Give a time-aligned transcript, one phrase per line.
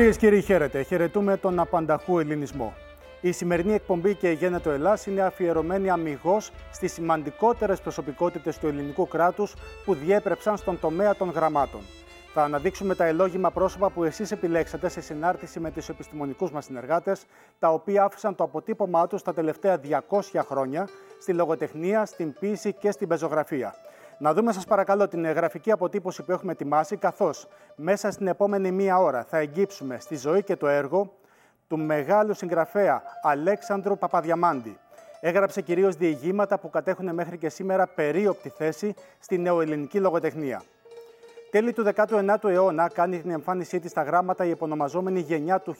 [0.00, 0.82] Κυρίες και κύριοι, χαίρετε.
[0.82, 2.74] Χαιρετούμε τον απανταχού ελληνισμό.
[3.20, 9.54] Η σημερινή εκπομπή και Γένετο Ελλάς είναι αφιερωμένη αμυγός στις σημαντικότερες προσωπικότητες του ελληνικού κράτους
[9.84, 11.80] που διέπρεψαν στον τομέα των γραμμάτων.
[12.32, 17.24] Θα αναδείξουμε τα ελόγημα πρόσωπα που εσείς επιλέξατε σε συνάρτηση με τους επιστημονικούς μας συνεργάτες,
[17.58, 20.88] τα οποία άφησαν το αποτύπωμά τους τα τελευταία 200 χρόνια
[21.20, 23.74] στη λογοτεχνία, στην ποίηση και στην πεζογραφία.
[24.22, 28.98] Να δούμε σας παρακαλώ την γραφική αποτύπωση που έχουμε ετοιμάσει, καθώς μέσα στην επόμενη μία
[28.98, 31.12] ώρα θα εγγύψουμε στη ζωή και το έργο
[31.68, 34.78] του μεγάλου συγγραφέα Αλέξανδρου Παπαδιαμάντη.
[35.20, 40.62] Έγραψε κυρίως διηγήματα που κατέχουν μέχρι και σήμερα περίοπτη θέση στη νεοελληνική λογοτεχνία.
[41.50, 45.76] Τέλη του 19ου αιώνα κάνει την εμφάνισή της στα γράμματα η επωνομαζόμενη γενιά του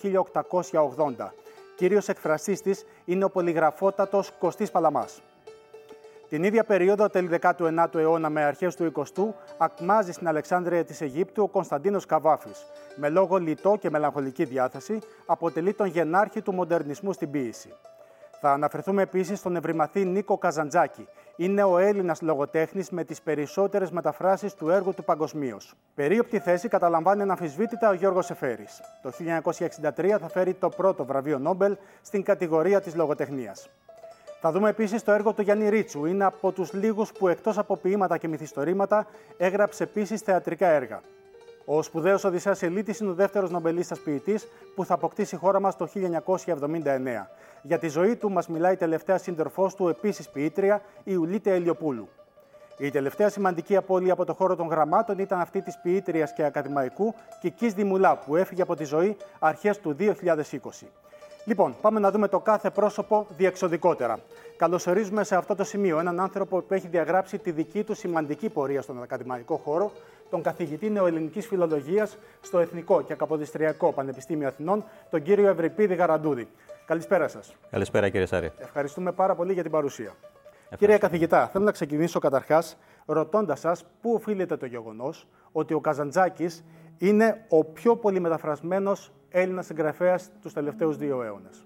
[0.72, 1.32] 1880.
[1.76, 5.22] Κύριος εκφραστής της είναι ο πολυγραφότατος Κωστής Παλαμάς.
[6.30, 9.24] Την ίδια περίοδο, τέλη 19ου αιώνα με αρχές του 20ου,
[9.58, 12.66] ακμάζει στην Αλεξάνδρεια της Αιγύπτου ο Κωνσταντίνος Καβάφης.
[12.96, 17.72] Με λόγο λιτό και μελαγχολική διάθεση, αποτελεί τον γενάρχη του μοντερνισμού στην ποίηση.
[18.40, 21.08] Θα αναφερθούμε επίσης στον ευρυμαθή Νίκο Καζαντζάκη.
[21.36, 25.74] Είναι ο Έλληνας λογοτέχνης με τις περισσότερες μεταφράσεις του έργου του παγκοσμίως.
[25.94, 28.66] Περίοπτη θέση καταλαμβάνει αναμφισβήτητα ο Γιώργος Εφέρη.
[29.02, 33.70] Το 1963 θα φέρει το πρώτο βραβείο Νόμπελ στην κατηγορία της λογοτεχνίας.
[34.42, 36.04] Θα δούμε επίσης το έργο του Γιάννη Ρίτσου.
[36.04, 39.06] Είναι από τους λίγους που εκτός από ποίηματα και μυθιστορήματα
[39.36, 41.00] έγραψε επίσης θεατρικά έργα.
[41.64, 45.76] Ο σπουδαίος Οδυσσέας Ελίτης είναι ο δεύτερος νομπελίστας ποιητής που θα αποκτήσει η χώρα μας
[45.76, 47.30] το 1979.
[47.62, 52.08] Για τη ζωή του μας μιλάει η τελευταία σύντροφός του, επίσης ποιήτρια, η Ουλίτε Ελιοπούλου.
[52.78, 57.14] Η τελευταία σημαντική απώλεια από το χώρο των γραμμάτων ήταν αυτή της ποιήτριας και ακαδημαϊκού
[57.40, 60.86] Κικής Δημουλά, που έφυγε από τη ζωή αρχές του 2020.
[61.50, 64.18] Λοιπόν, πάμε να δούμε το κάθε πρόσωπο διεξοδικότερα.
[64.56, 68.82] Καλωσορίζουμε σε αυτό το σημείο έναν άνθρωπο που έχει διαγράψει τη δική του σημαντική πορεία
[68.82, 69.92] στον ακαδημαϊκό χώρο,
[70.30, 76.48] τον καθηγητή νεοελληνικής φιλολογίας στο Εθνικό και Καποδιστριακό Πανεπιστήμιο Αθηνών, τον κύριο Ευρυπίδη Γαραντούδη.
[76.86, 77.54] Καλησπέρα σας.
[77.70, 78.52] Καλησπέρα, κύριε Σάρη.
[78.58, 80.14] Ευχαριστούμε πάρα πολύ για την παρουσία.
[80.78, 86.64] Κύριε καθηγητά, θέλω να ξεκινήσω καταρχάς ρωτώντας σας πού οφείλεται το γεγονός ότι ο Καζαντζάκης
[87.00, 88.92] είναι ο πιο πολύ μεταφρασμένο
[89.28, 91.64] Έλληνας συγγραφέας τους τελευταίους δύο αιώνες.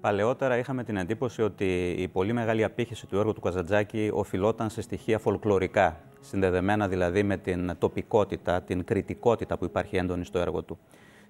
[0.00, 4.80] Παλαιότερα είχαμε την εντύπωση ότι η πολύ μεγάλη απήχηση του έργου του Καζαντζάκη οφειλόταν σε
[4.82, 10.78] στοιχεία φολκλωρικά, συνδεδεμένα δηλαδή με την τοπικότητα, την κριτικότητα που υπάρχει έντονη στο έργο του.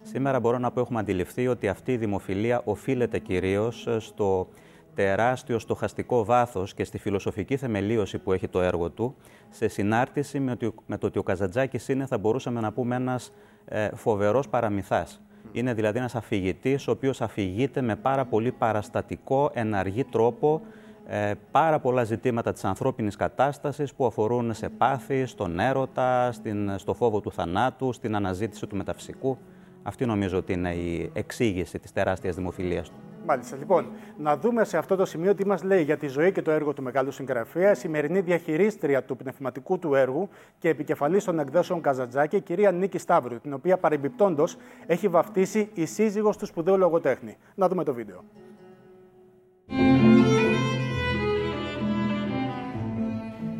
[0.02, 4.48] Σήμερα μπορώ να πω έχουμε αντιληφθεί ότι αυτή η δημοφιλία οφείλεται κυρίως στο
[4.94, 9.14] τεράστιο στοχαστικό βάθος και στη φιλοσοφική θεμελίωση που έχει το έργο του,
[9.50, 10.41] σε συνάρτηση
[10.86, 13.32] με το ότι ο Καζαντζάκης είναι, θα μπορούσαμε να πούμε, ένας
[13.64, 15.20] ε, φοβερός παραμυθάς.
[15.52, 20.62] Είναι δηλαδή ένας αφηγητής, ο οποίος αφηγείται με πάρα πολύ παραστατικό, εναργή τρόπο
[21.06, 26.94] ε, πάρα πολλά ζητήματα της ανθρώπινης κατάστασης που αφορούν σε πάθη, στον έρωτα, στην, στο
[26.94, 29.38] φόβο του θανάτου, στην αναζήτηση του μεταφυσικού.
[29.82, 33.11] Αυτή νομίζω ότι είναι η εξήγηση της τεράστιας δημοφιλίας του.
[33.26, 33.56] Μάλιστα.
[33.56, 33.86] Λοιπόν,
[34.18, 36.72] να δούμε σε αυτό το σημείο τι μας λέει για τη ζωή και το έργο
[36.72, 40.28] του μεγάλου συγγραφέα, η σημερινή διαχειρίστρια του πνευματικού του έργου
[40.58, 44.56] και επικεφαλής των εκδόσεων Καζατζάκη, η κυρία Νίκη Σταύρου, την οποία παρεμπιπτόντως
[44.86, 47.36] έχει βαφτίσει η σύζυγος του σπουδαίου λογοτέχνη.
[47.54, 48.24] Να δούμε το βίντεο.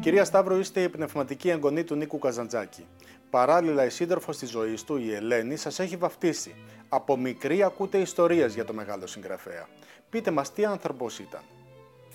[0.01, 2.87] Κυρία Σταύρου, είστε η πνευματική εγγονή του Νίκου Καζαντζάκη.
[3.31, 6.55] Παράλληλα, η σύντροφος της ζωής του, η Ελένη, σας έχει βαφτίσει.
[6.95, 9.67] Από μικρή ακούτε ιστορίες για το μεγάλο συγγραφέα.
[10.11, 11.41] Πείτε μας, τι άνθρωπος ήταν.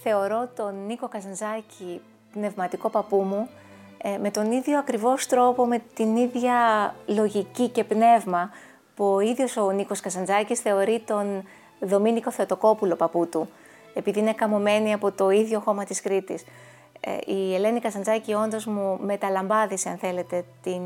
[0.04, 2.02] Θεωρώ τον Νίκο Καζαντζάκη
[2.32, 3.50] πνευματικό παππού μου
[3.98, 6.56] ε, με τον ίδιο ακριβώς τρόπο, με την ίδια
[7.06, 8.50] λογική και πνεύμα
[8.96, 11.44] που ο ίδιος ο Νίκος Καζαντζάκης θεωρεί τον
[11.80, 13.50] Δομήνικο Θεοτοκόπουλο παππού του,
[13.94, 16.44] επειδή είναι καμωμένη από το ίδιο χώμα της Κρήτης.
[17.00, 20.82] Ε, η Ελένη Κασαντζάκη όντως μου μεταλαμπάδισε, αν θέλετε, την,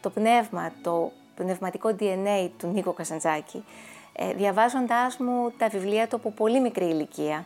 [0.00, 3.64] το πνεύμα, το πνευματικό DNA του Νίκο Κασαντζάκη,
[4.12, 7.44] ε, διαβάζοντάς μου τα βιβλία του από πολύ μικρή ηλικία.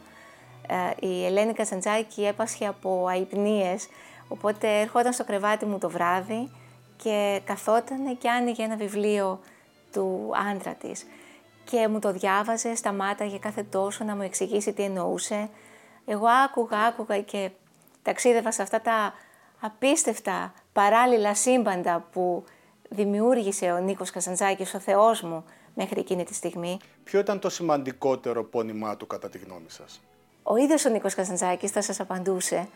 [0.66, 3.88] Ε, η Ελένη Κασαντζάκη έπασχε από αϊπνίες,
[4.28, 6.50] οπότε ερχόταν στο κρεβάτι μου το βράδυ
[6.96, 9.40] και καθόταν και άνοιγε ένα βιβλίο
[9.92, 11.06] του άντρα της.
[11.64, 15.48] Και μου το διάβαζε, σταμάταγε κάθε τόσο να μου εξηγήσει τι εννοούσε.
[16.06, 17.50] Εγώ άκουγα, άκουγα και
[18.02, 19.14] ταξίδευα σε αυτά τα
[19.60, 22.44] απίστευτα παράλληλα σύμπαντα που
[22.94, 25.44] δημιούργησε ο Νίκος Κασαντζάκης, ο Θεός μου,
[25.74, 26.78] μέχρι εκείνη τη στιγμή.
[27.04, 30.00] Ποιο ήταν το σημαντικότερο πόνημά του κατά τη γνώμη σας;
[30.42, 32.68] Ο ίδιος ο Νίκος Κασαντζάκης θα σας απαντούσε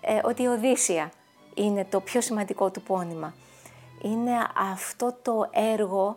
[0.00, 1.10] ε, ότι η Οδύσσια
[1.54, 3.34] είναι το πιο σημαντικό του πόνημα.
[4.02, 4.32] Είναι
[4.72, 6.16] αυτό το έργο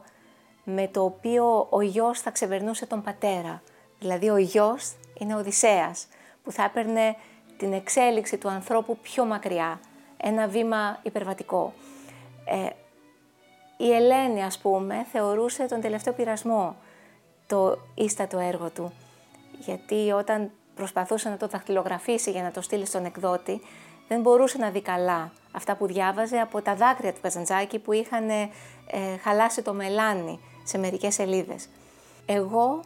[0.64, 3.62] με το οποίο ο γιος θα ξεπερνούσε τον πατέρα.
[4.00, 6.08] Δηλαδή ο γιος είναι ο Οδυσσέας
[6.44, 7.16] που θα έπαιρνε
[7.58, 9.80] την εξέλιξη του ανθρώπου πιο μακριά,
[10.18, 11.74] ένα βήμα υπερβατικό.
[12.46, 12.70] Ε,
[13.78, 16.76] η Ελένη, ας πούμε, θεωρούσε τον τελευταίο πειρασμό
[17.48, 18.94] το ίστατο έργο του.
[19.60, 23.62] Γιατί όταν προσπαθούσε να το δαχτυλογραφήσει για να το στείλει στον εκδότη,
[24.08, 28.30] δεν μπορούσε να δει καλά αυτά που διάβαζε από τα δάκρυα του Καζαντζάκη που είχαν
[28.30, 28.50] ε,
[29.24, 31.70] χαλάσει το μελάνι σε μερικές σελίδες.
[32.26, 32.80] Εγώ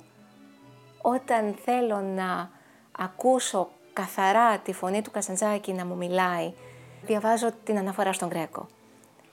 [1.01, 2.49] όταν θέλω να
[2.91, 6.53] ακούσω καθαρά τη φωνή του Καζαντζάκη να μου μιλάει,
[7.01, 8.67] διαβάζω την αναφορά στον Γκρέκο.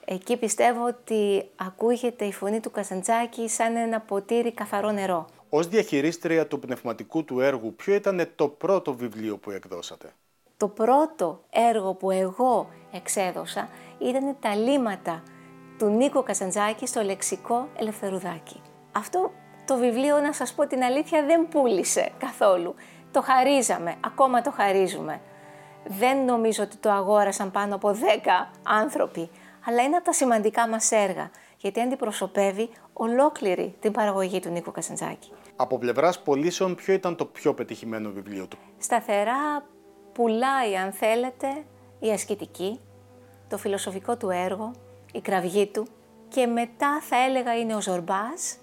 [0.09, 5.25] Εκεί πιστεύω ότι ακούγεται η φωνή του Καζαντζάκη σαν ένα ποτήρι καθαρό νερό.
[5.49, 10.13] Ως διαχειρίστρια του πνευματικού του έργου, ποιο ήταν το πρώτο βιβλίο που εκδώσατε;
[10.57, 13.69] Το πρώτο έργο που εγώ εξέδωσα
[13.99, 15.23] ήταν τα λίματα
[15.77, 18.61] του Νίκο Καζαντζάκη στο λεξικό Ελευθερουδάκη.
[18.91, 19.31] Αυτό
[19.65, 22.75] το βιβλίο, να σας πω την αλήθεια, δεν πούλησε καθόλου.
[23.11, 25.21] Το χαρίζαμε, ακόμα το χαρίζουμε.
[25.85, 27.95] Δεν νομίζω ότι το αγόρασαν πάνω από 10
[28.63, 29.29] άνθρωποι,
[29.67, 35.31] αλλά είναι από τα σημαντικά μας έργα, γιατί αντιπροσωπεύει ολόκληρη την παραγωγή του Νίκο Κασαντζάκη.
[35.55, 39.65] Από πλευράς πωλήσεων, ποιο ήταν το πιο πετυχημένο βιβλίο του; Σταθερά
[40.13, 41.47] πουλάει, αν θέλετε,
[41.99, 42.79] η ασκητική,
[43.47, 44.71] το φιλοσοφικό του έργο,
[45.11, 45.87] η κραυγή του
[46.27, 48.57] και μετά θα έλεγα είναι ο Ζορμπάς,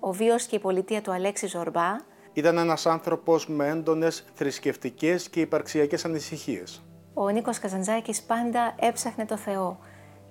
[0.00, 1.96] ο βίος και η πολιτεία του Αλέξη Ζορμπά.
[2.32, 6.82] Ήταν ένας άνθρωπος με έντονες θρησκευτικές και υπαρξιακές ανησυχίες.
[7.14, 9.78] Ο Νίκος Καζαντζάκης πάντα έψαχνε το Θεό,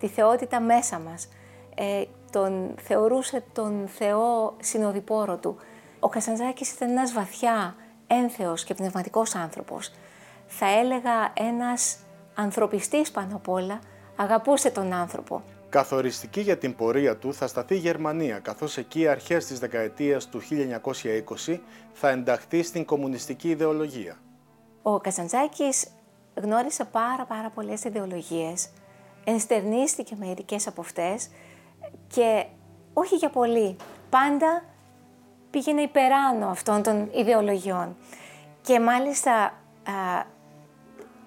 [0.01, 1.29] τη θεότητα μέσα μας.
[1.75, 5.57] Ε, τον θεωρούσε τον Θεό συνοδοιπόρο του.
[5.99, 7.75] Ο Καζαντζάκης ήταν ένας βαθιά
[8.07, 9.91] ένθεος και πνευματικός άνθρωπος.
[10.47, 11.97] Θα έλεγα ένας
[12.35, 13.79] ανθρωπιστής πάνω απ' όλα,
[14.15, 15.43] αγαπούσε τον άνθρωπο.
[15.69, 20.41] Καθοριστική για την πορεία του θα σταθεί η Γερμανία, καθώς εκεί αρχές της δεκαετίας του
[20.41, 21.61] 1920
[21.93, 24.17] θα ενταχθεί στην κομμουνιστική ιδεολογία.
[24.81, 25.87] Ο Καζαντζάκης
[26.35, 28.69] γνώρισε πάρα πάρα πολλές ιδεολογίες,
[29.23, 31.29] ενστερνίστηκε μερικές από αυτές
[32.07, 32.45] και
[32.93, 33.75] όχι για πολύ,
[34.09, 34.63] πάντα
[35.49, 37.95] πήγαινε υπεράνω αυτών των ιδεολογιών.
[38.61, 39.53] Και μάλιστα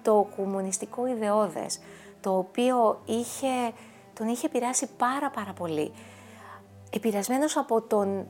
[0.01, 1.79] το κομμουνιστικό ιδεώδες,
[2.21, 3.73] το οποίο είχε
[4.13, 5.91] τον είχε επηρεάσει πάρα πάρα πολύ.
[6.89, 8.27] Επηρεασμένος από τον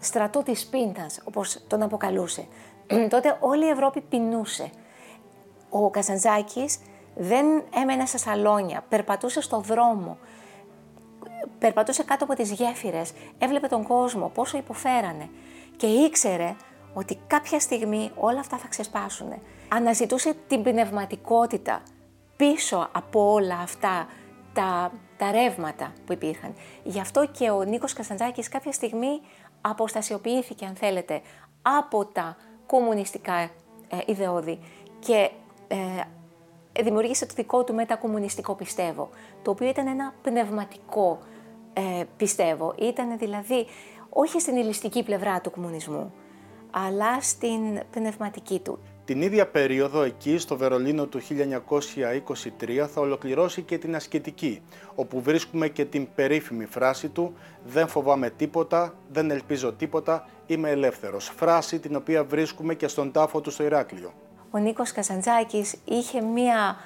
[0.00, 2.46] στρατό της πίνας, όπως τον αποκαλούσε.
[3.10, 4.70] Τότε όλη η Ευρώπη πεινούσε.
[5.70, 6.78] Ο Καζαντζάκης
[7.16, 10.18] δεν έμενε στα σαλόνια, περπατούσε στο δρόμο,
[11.58, 15.28] περπατούσε κάτω από τις γέφυρες, έβλεπε τον κόσμο, πόσο υποφέρανε.
[15.76, 16.56] Και ήξερε
[16.94, 19.32] ότι κάποια στιγμή όλα αυτά θα ξεσπάσουν.
[19.68, 21.82] Αναζητούσε την πνευματικότητα
[22.36, 24.06] πίσω από όλα αυτά
[24.52, 26.54] τα τα ρεύματα που υπήρχαν.
[26.82, 29.20] Γι' αυτό και ο Νίκος Κασταντζάκης κάποια στιγμή
[29.60, 31.20] αποστασιοποιήθηκε, αν θέλετε,
[31.62, 33.48] από τα κομμουνιστικά ε,
[34.06, 34.58] ιδεώδη.
[34.98, 35.30] Και
[35.68, 35.76] ε,
[36.82, 39.10] δημιούργησε το δικό του μετακομμουνιστικό πιστεύω,
[39.42, 41.18] το οποίο ήταν ένα πνευματικό
[41.72, 42.74] ε, πιστεύω.
[42.78, 43.66] Ήταν δηλαδή
[44.08, 46.14] όχι στην ηλιστική πλευρά του κομμουνισμού,
[46.70, 48.78] αλλά στην πνευματική του.
[49.04, 54.62] Την ίδια περίοδο εκεί στο Βερολίνο του 1923 θα ολοκληρώσει και την ασκητική,
[54.94, 61.32] όπου βρίσκουμε και την περίφημη φράση του «Δεν φοβάμαι τίποτα, δεν ελπίζω τίποτα, είμαι ελεύθερος».
[61.36, 64.12] Φράση την οποία βρίσκουμε και στον τάφο του στο Ηράκλειο.
[64.50, 66.76] Ο Νίκος Καζαντζάκης είχε μία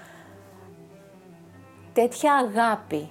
[1.93, 3.11] τέτοια αγάπη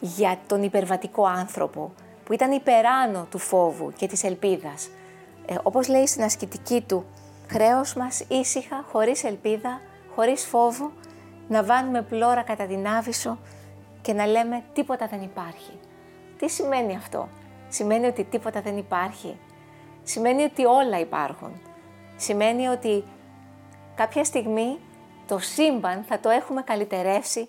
[0.00, 1.92] για τον υπερβατικό άνθρωπο,
[2.24, 4.88] που ήταν υπεράνω του φόβου και της ελπίδας.
[5.46, 7.04] Ε, όπως λέει στην ασκητική του,
[7.48, 9.80] Χρέος μας ήσυχα, χωρίς ελπίδα,
[10.14, 10.92] χωρίς φόβο,
[11.48, 13.38] να βάνουμε πλώρα κατά την Άβυσσο
[14.02, 15.72] και να λέμε τίποτα δεν υπάρχει.
[16.38, 17.28] Τι σημαίνει αυτό;
[17.68, 19.38] Σημαίνει ότι τίποτα δεν υπάρχει;
[20.02, 21.60] Σημαίνει ότι όλα υπάρχουν;
[22.16, 23.04] Σημαίνει ότι
[23.96, 24.78] κάποια στιγμή
[25.26, 27.46] το σύμπαν θα το έχουμε καλυτερεύσει.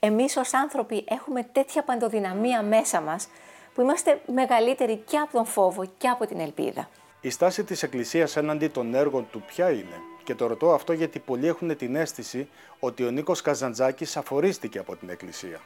[0.00, 3.28] Εμείς ως άνθρωποι έχουμε τέτοια παντοδυναμία μέσα μας
[3.74, 6.88] που είμαστε μεγαλύτεροι και από τον φόβο και από την ελπίδα.
[7.20, 11.18] Η στάση της Εκκλησίας έναντι των έργων του ποια είναι; Και το ρωτώ αυτό γιατί
[11.18, 12.48] πολλοί έχουν την αίσθηση
[12.78, 15.60] ότι ο Νίκος Καζαντζάκης αφορίστηκε από την Εκκλησία.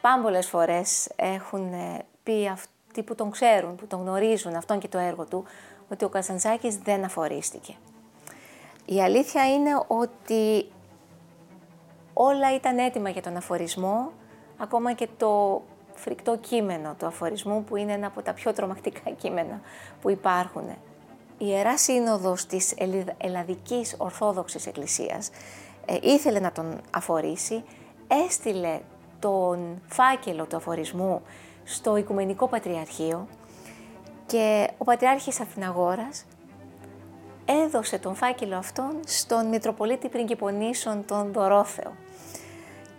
[0.00, 4.98] Πάμπολες φορές έχουν ε, πει αυτοί που τον ξέρουν, που τον γνωρίζουν αυτόν και το
[4.98, 5.44] έργο του,
[5.88, 7.74] ότι ο Καζαντζάκης δεν αφορίστηκε.
[8.84, 10.70] Η αλήθεια είναι ότι
[12.12, 14.12] όλα ήταν έτοιμα για τον αφορισμό,
[14.56, 15.62] ακόμα και το
[15.94, 19.60] φρικτό κείμενο του αφορισμού που είναι ένα από τα πιο τρομακτικά κείμενα
[20.00, 20.68] που υπάρχουν.
[21.38, 22.74] Η Ιερά Σύνοδος της
[23.16, 25.30] Ελλαδικής Ορθόδοξης Εκκλησίας
[25.86, 27.64] ε, ήθελε να τον αφορήσει,
[28.26, 28.80] έστειλε
[29.18, 31.22] τον φάκελο του αφορισμού
[31.64, 33.28] στο Οικουμενικό Πατριαρχείο
[34.26, 36.24] και ο Πατριάρχης Αθηναγόρας
[37.44, 41.92] έδωσε τον φάκελο αυτόν στον Μητροπολίτη Πριγκυπονήσων τον Δωρόθεο.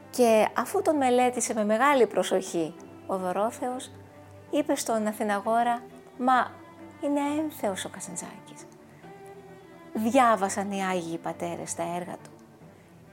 [0.10, 2.74] Και αφού τον μελέτησε με μεγάλη προσοχή,
[3.08, 3.92] ο Δωρόθεος
[4.52, 5.82] είπε στον Αθηναγόρα
[6.18, 6.52] «Μα
[7.02, 8.68] είναι έμφεος ο Κασαντζάκης».
[9.94, 12.30] Διάβασαν οι Άγιοι Πατέρες τα έργα του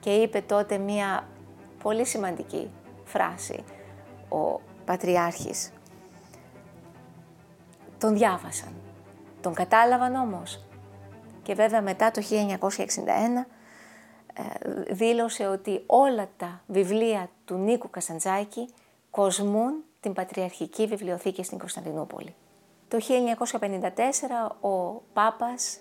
[0.00, 1.28] και είπε τότε μία
[1.82, 2.70] πολύ σημαντική
[3.04, 3.64] φράση
[4.28, 5.72] ο Πατριάρχης.
[7.98, 8.72] Τον διάβασαν,
[9.40, 10.64] τον κατάλαβαν όμως
[11.42, 13.46] και βέβαια μετά το 1961
[14.34, 18.68] ε, δήλωσε ότι όλα τα βιβλία του Νίκου Κασαντζάκη
[19.10, 22.34] κοσμούν την Πατριαρχική Βιβλιοθήκη στην Κωνσταντινούπολη.
[22.88, 22.98] Το
[24.60, 25.78] 1954 ο Πάπας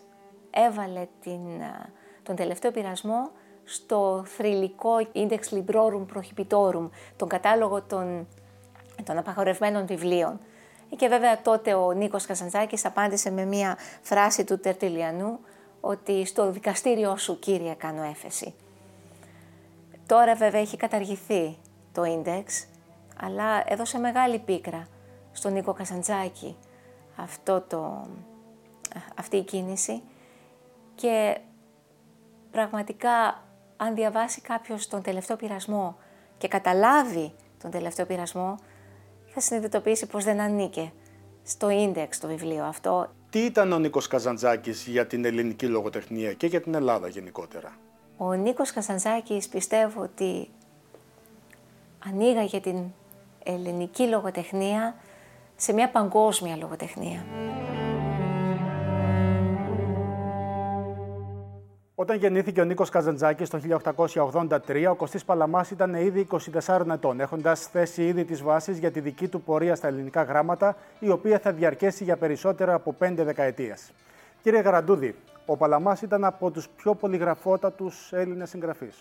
[0.50, 1.90] έβαλε την, ε,
[2.24, 3.30] τον τελευταίο πειρασμό
[3.64, 8.28] στο θρηλυκό Index Librorum Prohibitorum, τον κατάλογο των,
[9.04, 10.40] των απαγορευμένων βιβλίων.
[10.98, 15.40] Και βέβαια τότε ο Νίκος Κασαντζάκης απάντησε με μία φράση του Τερτιλιανού
[15.82, 18.54] ότι στο δικαστήριό σου κύριε κάνω έφεση.
[20.06, 21.58] Τώρα βέβαια έχει καταργηθεί
[21.92, 22.66] το ίντεξ,
[23.22, 24.88] αλλά έδωσε μεγάλη πίκρα
[25.32, 26.58] στον Νίκο Κασαντζάκη
[27.16, 28.08] αυτό το,
[29.18, 30.02] αυτή η κίνηση
[30.96, 31.38] και
[32.52, 33.44] πραγματικά
[33.78, 35.98] αν διαβάσει κάποιος τον τελευταίο πειρασμό
[36.38, 38.56] και καταλάβει τον τελευταίο πειρασμό,
[39.34, 40.92] θα συνειδητοποιήσει πως δεν ανήκε
[41.44, 43.10] στο ίντεξ το βιβλίο αυτό.
[43.30, 47.78] Τι ήταν ο Νίκος Καζαντζάκης για την ελληνική λογοτεχνία και για την Ελλάδα γενικότερα;
[48.18, 50.50] Ο Νίκος Καζαντζάκης πιστεύω ότι
[52.06, 52.78] ανοίγαγε την
[53.44, 54.96] ελληνική λογοτεχνία
[55.56, 57.26] σε μια παγκόσμια λογοτεχνία.
[62.02, 66.28] Όταν γεννήθηκε ο Νίκος Καζαντζάκης το 1883, ο Κωστής Παλαμάς ήταν ήδη
[66.66, 70.76] 24 ετών, έχοντας θέσει ήδη τις βάσεις για τη δική του πορεία στα ελληνικά γράμματα,
[71.00, 73.92] η οποία θα διαρκέσει για περισσότερα από πέντε δεκαετίες.
[74.42, 75.16] Κύριε Γαραντούδη,
[75.46, 79.00] ο Παλαμάς ήταν από τους πιο πολυγραφότατους Έλληνες συγγραφείς.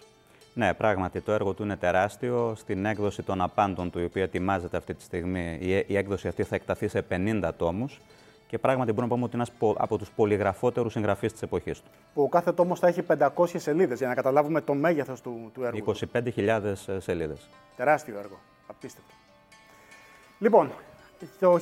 [0.54, 2.54] Ναι, πράγματι το έργο του είναι τεράστιο.
[2.56, 6.54] Στην έκδοση των απάντων του, η οποία ετοιμάζεται αυτή τη στιγμή, η έκδοση αυτή θα
[6.54, 8.00] εκταθεί σε 50 τόμους
[8.50, 11.90] και πράγματι μπορούμε να πούμε ότι είναι ένας από τους πολυγραφότερους συγγραφείς της εποχής του.
[12.14, 15.94] Ο κάθε τόμος θα έχει 500 σελίδες για να καταλάβουμε το μέγεθος του, του έργου.
[16.12, 17.48] 25.000 σελίδες.
[17.76, 18.38] Τεράστιο έργο.
[18.66, 19.14] Απίστευτο.
[20.38, 20.70] Λοιπόν,
[21.40, 21.58] το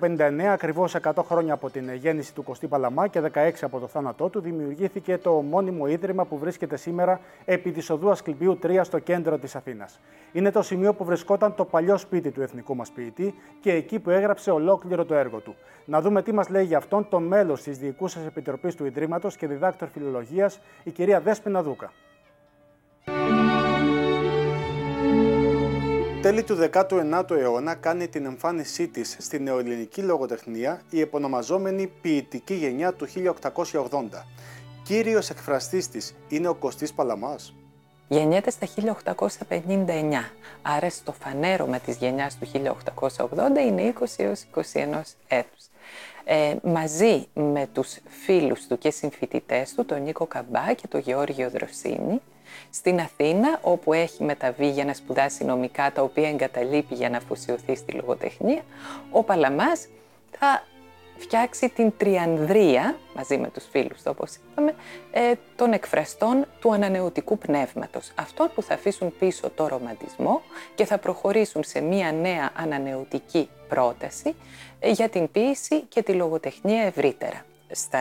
[0.00, 4.28] 1959, ακριβώς 100 χρόνια από την γέννηση του Κωστή Παλαμά και 16 από το θάνατό
[4.28, 9.38] του, δημιουργήθηκε το μόνιμο ίδρυμα που βρίσκεται σήμερα επί της οδού Ασκληπίου 3 στο κέντρο
[9.38, 10.00] της Αθήνας.
[10.32, 14.10] Είναι το σημείο που βρισκόταν το παλιό σπίτι του εθνικού μας ποιητή και εκεί που
[14.10, 15.54] έγραψε ολόκληρο το έργο του.
[15.84, 19.46] Να δούμε τι μας λέει για αυτόν το μέλος της Διοικούσας Επιτροπής του Ιδρύματος και
[19.46, 21.92] διδάκτορ φιλολογίας, η κυρία Δέσποινα Δούκα.
[26.24, 32.92] Τέλη του 19ου αιώνα κάνει την εμφάνισή της στη νεοελληνική λογοτεχνία η επωνομαζόμενη ποιητική γενιά
[32.92, 33.90] του 1880.
[34.82, 37.54] Κύριος εκφραστής της είναι ο Κωστής Παλαμάς.
[38.08, 40.30] Γεννιέται στα 1859,
[40.62, 45.64] άρα στο φανέρωμα της γενιάς του 1880 είναι 20 έως 21 έτους.
[46.24, 51.50] Ε, μαζί με τους φίλους του και συμφοιτητές του, τον Νίκο Καμπά και τον Γεώργιο
[51.50, 52.20] Δροσίνη,
[52.70, 57.74] στην Αθήνα, όπου έχει μεταβεί για να σπουδάσει νομικά, τα οποία εγκαταλείπει για να αφοσιωθεί
[57.74, 58.62] στη λογοτεχνία,
[59.10, 59.86] ο Παλαμάς
[60.30, 60.62] θα
[61.16, 64.74] φτιάξει την τριανδρία, μαζί με τους φίλους του όπως είπαμε,
[65.10, 68.12] ε, των εκφραστών του ανανεωτικού πνεύματος.
[68.14, 70.42] Αυτό που θα αφήσουν πίσω το ρομαντισμό
[70.74, 74.34] και θα προχωρήσουν σε μία νέα ανανεωτική πρόταση
[74.80, 77.44] ε, για την ποίηση και τη λογοτεχνία ευρύτερα.
[77.70, 77.98] Στα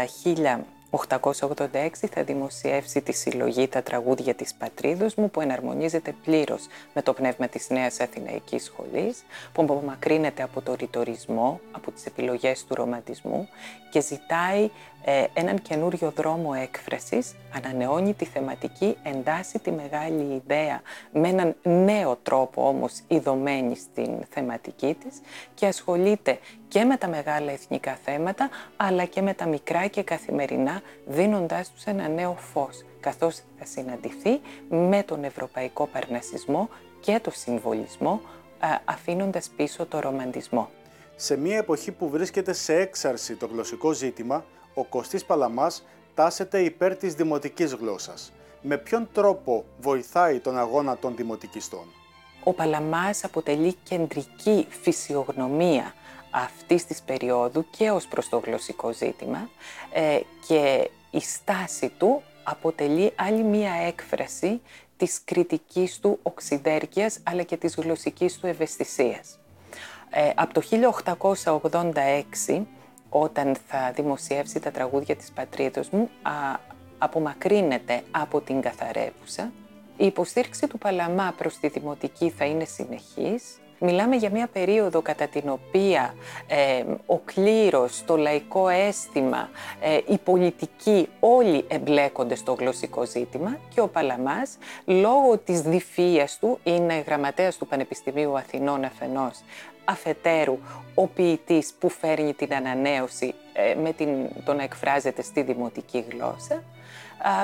[0.94, 7.14] 886 θα δημοσιεύσει τη συλλογή «Τα τραγούδια της πατρίδος μου» που εναρμονίζεται πλήρως με το
[7.14, 9.24] πνεύμα της Νέας Αθηναϊκής Σχολής,
[9.54, 13.48] που απομακρύνεται από το ρητορισμό, από τις επιλογές του ρομαντισμού
[13.92, 14.70] και ζητάει
[15.06, 20.82] ε, έναν καινούριο δρόμο έκφρασης, ανανεώνει τη θεματική, εντάσσει τη μεγάλη ιδέα
[21.12, 25.22] με έναν νέο τρόπο όμως ειδωμένη στην θεματική της
[25.54, 30.82] και ασχολείται και με τα μεγάλα εθνικά θέματα αλλά και με τα μικρά και καθημερινά
[31.06, 36.70] δίνοντάς τους ένα νέο φως καθώς θα συναντηθεί με τον ευρωπαϊκό παρνασισμό
[37.00, 38.22] και το συμβολισμό
[38.86, 40.70] αφήνοντας πίσω το ρομαντισμό.
[41.16, 46.96] Σε μια εποχή που βρίσκεται σε έξαρση το γλωσσικό ζήτημα, ο Κωστής Παλαμάς τάσεται υπέρ
[46.96, 48.32] της δημοτικής γλώσσας.
[48.62, 51.86] Με ποιον τρόπο βοηθάει τον αγώνα των δημοτικιστών;
[52.44, 55.94] Ο Παλαμάς αποτελεί κεντρική φυσιογνωμία
[56.32, 59.50] αυτής της περίοδου και ως προς το γλωσσικό ζήτημα
[59.94, 64.62] ε, και η στάση του αποτελεί άλλη μία έκφραση
[64.98, 69.40] της κριτικής του οξυδέρκειας αλλά και της γλωσσικής του ευαισθησίας.
[70.10, 72.62] Ε, από το 1886
[73.14, 76.32] όταν θα δημοσιεύσει τα τραγούδια της πατρίδος μου, α,
[76.98, 79.52] απομακρύνεται από την καθαρεύουσα.
[79.98, 85.28] Η υποστήριξη του Παλαμά προς τη Δημοτική θα είναι συνεχής, Μιλάμε για μια περίοδο κατά
[85.28, 86.16] την οποία
[86.48, 89.50] ε, ο κλήρος, το λαϊκό αίσθημα,
[89.82, 96.60] ε, η πολιτική όλοι εμπλέκονται στο γλωσσικό ζήτημα και ο Παλαμάς λόγω της διφύειας του
[96.64, 99.42] είναι γραμματέας του Πανεπιστημίου Αθηνών αφενός
[99.86, 100.58] αφετέρου
[100.94, 104.10] ο ποιητής που φέρνει την ανανέωση ε, με την,
[104.46, 106.64] το να εκφράζεται στη δημοτική γλώσσα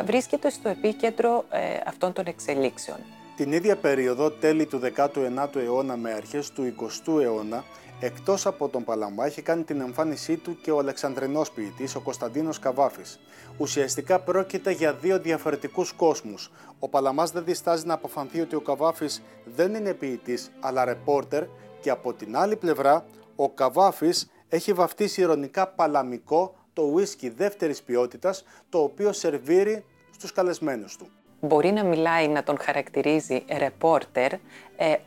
[0.05, 1.45] βρίσκεται στο επίκεντρο
[1.85, 2.97] αυτών των εξελίξεων.
[3.35, 7.63] Την ίδια περίοδο, τέλη του 19ου αιώνα με αρχές του 20ου αιώνα,
[7.99, 12.59] εκτός από τον Παλαμά, έχει κάνει την εμφάνισή του και ο Αλεξανδρινός ποιητής, ο Κωνσταντίνος
[12.59, 13.19] Καβάφης.
[13.57, 16.51] Ουσιαστικά πρόκειται για δύο διαφορετικούς κόσμους.
[16.79, 19.21] Ο Παλαμάς δεν διστάζει να αποφανθεί ότι ο Καβάφης
[19.55, 21.43] δεν είναι ποιητής, αλλά ρεπόρτερ
[21.81, 23.05] και από την άλλη πλευρά,
[23.35, 30.97] ο Καβάφης έχει βαφτίσει ηρωνικά παλαμικό το ουίσκι δεύτερης ποιότητας, το οποίο σερβίρει στους καλεσμένους
[30.97, 31.09] του
[31.41, 34.39] μπορεί να μιλάει, να τον χαρακτηρίζει ρεπόρτερ, ε,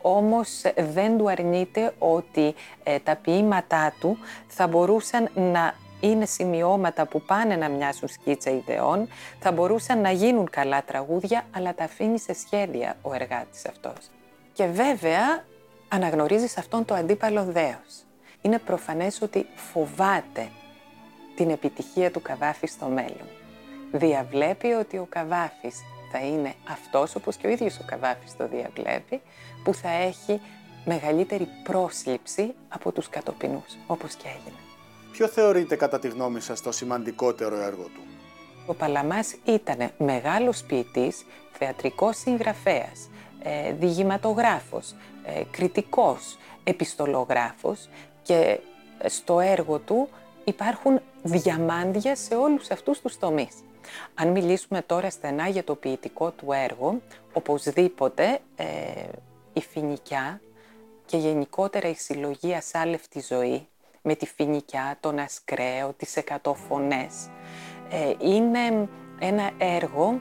[0.03, 7.23] όμως δεν του αρνείται ότι ε, τα ποίηματά του θα μπορούσαν να είναι σημειώματα που
[7.23, 12.35] πάνε να μοιάσουν σκίτσα ιδεών, θα μπορούσαν να γίνουν καλά τραγούδια, αλλά τα αφήνει σε
[12.35, 14.11] σχέδια ο εργάτης αυτός.
[14.53, 15.45] Και βέβαια
[15.95, 18.05] αναγνωρίζεις αυτόν το αντίπαλο δέος.
[18.41, 20.51] Είναι προφανές ότι φοβάται
[21.37, 23.29] την επιτυχία του Καβάφης στο μέλλον.
[23.93, 25.81] Διαβλέπει ότι ο Καβάφης
[26.13, 29.21] θα είναι αυτός, όπως και ο ίδιος ο Καβάφης το διαβλέπει,
[29.65, 30.41] που θα έχει
[30.85, 34.61] μεγαλύτερη πρόσληψη από τους κατοπινούς, όπως και έγινε.
[35.13, 38.01] Ποιο θεωρείτε κατά τη γνώμη σας το σημαντικότερο έργο του;
[38.67, 43.09] Ο Παλαμάς ήταν μεγάλος ποιητής, θεατρικός συγγραφέας,
[43.43, 47.89] ε, διηγηματογράφος, ε, κριτικός, επιστολογράφος
[48.23, 48.61] και
[49.07, 50.09] στο έργο του
[50.45, 53.55] υπάρχουν διαμάντια σε όλους αυτούς τους τομείς.
[54.15, 57.01] Αν μιλήσουμε τώρα στενά για το ποιητικό του έργο,
[57.33, 58.65] οπωσδήποτε ε,
[59.53, 60.41] η φοινικιά
[61.07, 63.67] και γενικότερα η συλλογή ασάλευτη ζωή
[64.03, 67.29] με τη φοινικιά, τον ασκραίο, τις εκατό φωνές,
[67.91, 70.21] ε, είναι ένα έργο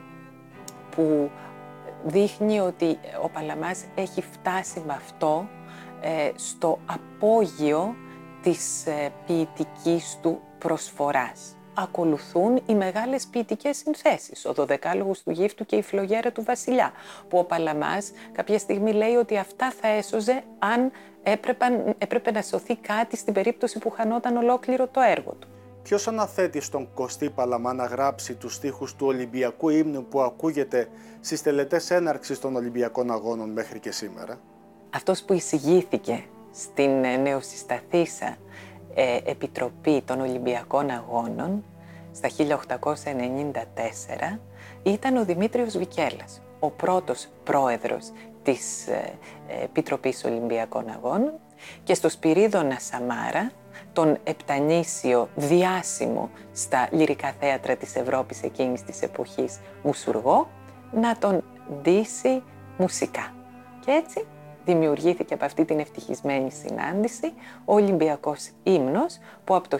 [0.90, 1.32] που
[2.06, 5.48] δείχνει ότι ο Παλαμάς έχει φτάσει με αυτό
[6.02, 7.96] ε, στο απόγειο
[8.42, 15.76] της ε, ποιητικής του προσφοράς ακολουθούν οι μεγάλες ποιητικές συνθέσεις, ο δωδεκάλογος του γύφτου και
[15.76, 16.92] η φλογέρα του βασιλιά,
[17.30, 20.92] που ο Παλαμάς κάποια στιγμή λέει ότι αυτά θα έσωζε αν
[21.24, 25.48] έπρεπε, έπρεπε να σωθεί κάτι στην περίπτωση που χανόταν ολόκληρο το έργο του.
[25.84, 30.88] Ποιος αναθέτει στον Κωστή Παλαμά να γράψει τους στίχους του Ολυμπιακού ύμνου που ακούγεται
[31.20, 34.40] στις τελετές έναρξης των Ολυμπιακών Αγώνων μέχρι και σήμερα;
[34.90, 38.38] Αυτός που εισηγήθηκε στην ε, νεοσυσταθήσα
[38.94, 41.64] ε, Επιτροπή των Ολυμπιακών Αγώνων
[42.12, 42.30] στα
[44.34, 44.38] 1894
[44.84, 48.12] ήταν ο Δημήτριος Βικέλας, ο πρώτος πρόεδρος
[48.44, 49.14] της ε,
[49.64, 51.34] Επιτροπής Ολυμπιακών Αγώνων
[51.84, 53.52] και στο Σπυρίδωνα Σαμάρα,
[53.94, 60.50] τον επτανήσιο διάσημο στα λυρικά θέατρα της Ευρώπης εκείνης της εποχής μουσουργό,
[60.92, 61.44] να τον
[61.82, 62.44] ντύσει
[62.78, 63.34] μουσικά.
[63.86, 64.26] Και έτσι
[64.66, 67.34] δημιουργήθηκε από αυτή την ευτυχισμένη συνάντηση
[67.66, 69.78] ο Ολυμπιακός ύμνος που από το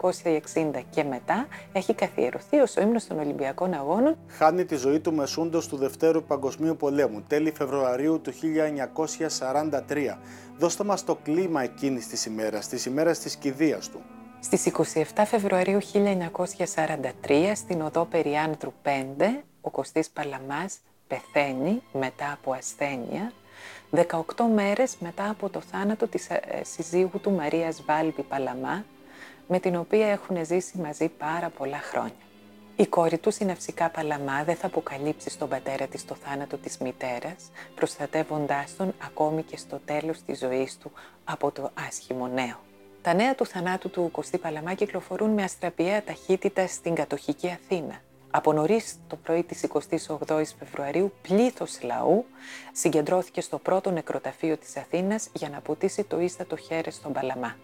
[0.00, 4.16] 1960 και μετά έχει καθιερωθεί ως ο ύμνος των Ολυμπιακών Αγώνων.
[4.28, 10.18] Χάνει τη ζωή του μεσούντος του Δευτέρου Παγκοσμίου Πολέμου, τέλη Φεβρουαρίου του 1943.
[10.58, 14.00] Δώστε μας το κλίμα εκείνης της ημέρας, της ημέρας της κηδείας του.
[14.40, 23.32] Στις 27 Φεβρουαρίου 1943, στην οδό Περιάνδρου 5, ο Κωστής Παλαμάς πεθαίνει μετά από ασθένεια
[23.90, 24.10] 18
[24.54, 28.84] μέρες μετά από το θάνατο της ε, συζύγου του Μαρίας Βάλβη Παλαμά,
[29.48, 32.14] με την οποία έχουν ζήσει μαζί πάρα πολλά χρόνια.
[32.76, 37.50] Η κόρη του, Συναυσικά Παλαμά, δεν θα αποκαλύψει στον πατέρα της το θάνατο της μητέρας,
[37.74, 40.92] προστατεύοντάς τον ακόμη και στο τέλος της ζωής του
[41.24, 42.64] από το άσχημο νέο.
[43.02, 48.00] Τα νέα του θανάτου του Κωστή Παλαμά κυκλοφορούν με αστραπιαία ταχύτητα στην κατοχική Αθήνα.
[48.30, 49.66] Από νωρίς το πρωί της
[50.26, 52.26] 28η Φεβρουαρίου, πλήθος λαού
[52.72, 57.56] συγκεντρώθηκε στο πρώτο νεκροταφείο της Αθήνας για να ποτίσει το ίστατο χέρι στον Παλαμά.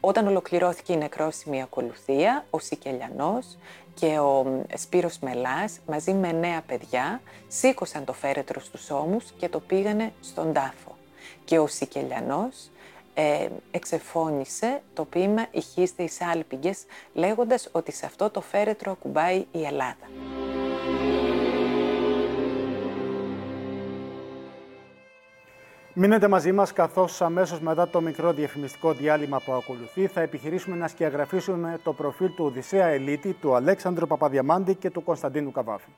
[0.00, 3.58] Όταν ολοκληρώθηκε η νεκρόσιμη ακολουθία, ο Σικελιανός
[3.94, 9.60] και ο Σπύρος Μελάς μαζί με νέα παιδιά σήκωσαν το φέρετρο στους ώμους και το
[9.60, 10.96] πήγανε στον τάφο.
[11.44, 12.70] Και ο Σικελιανός
[13.14, 19.64] ε, εξεφώνησε το ποίημα «Ηχείστε εις άλπιγγες» λέγοντας ότι σε αυτό το φέρετρο ακουμπάει η
[19.64, 20.08] Ελλάδα.
[25.94, 30.88] Μείνετε μαζί μας καθώς αμέσως μετά το μικρό διαφημιστικό διάλειμμα που ακολουθεί θα επιχειρήσουμε να
[30.88, 35.90] σκιαγραφίσουμε το προφίλ του Οδυσσέα Ελίτη, του Αλέξανδρου Παπαδιαμάντη και του Κωνσταντίνου Καβάφη.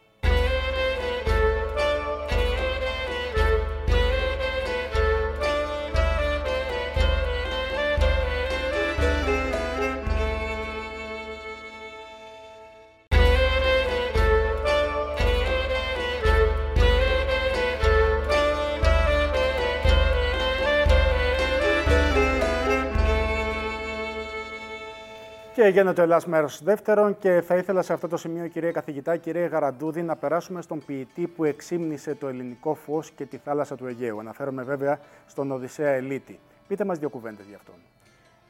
[25.55, 29.17] Και για το Ελλάς μέρος δεύτερον και θα ήθελα σε αυτό το σημείο κυρία καθηγητά,
[29.17, 33.87] κυρία Γαραντούδη να περάσουμε στον ποιητή που εξήμνησε το ελληνικό φως και τη θάλασσα του
[33.87, 34.21] Αιγαίου.
[34.21, 36.39] Αναφέρομαι βέβαια στον Οδυσσέα Ελίτη.
[36.69, 37.75] Πείτε μας δύο κουβέντες για αυτόν.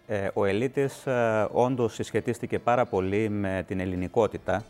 [0.07, 4.65] Ε, ο Ελίτης ε, όντως συσχετίστηκε πάρα πολύ με την ελληνικότητα.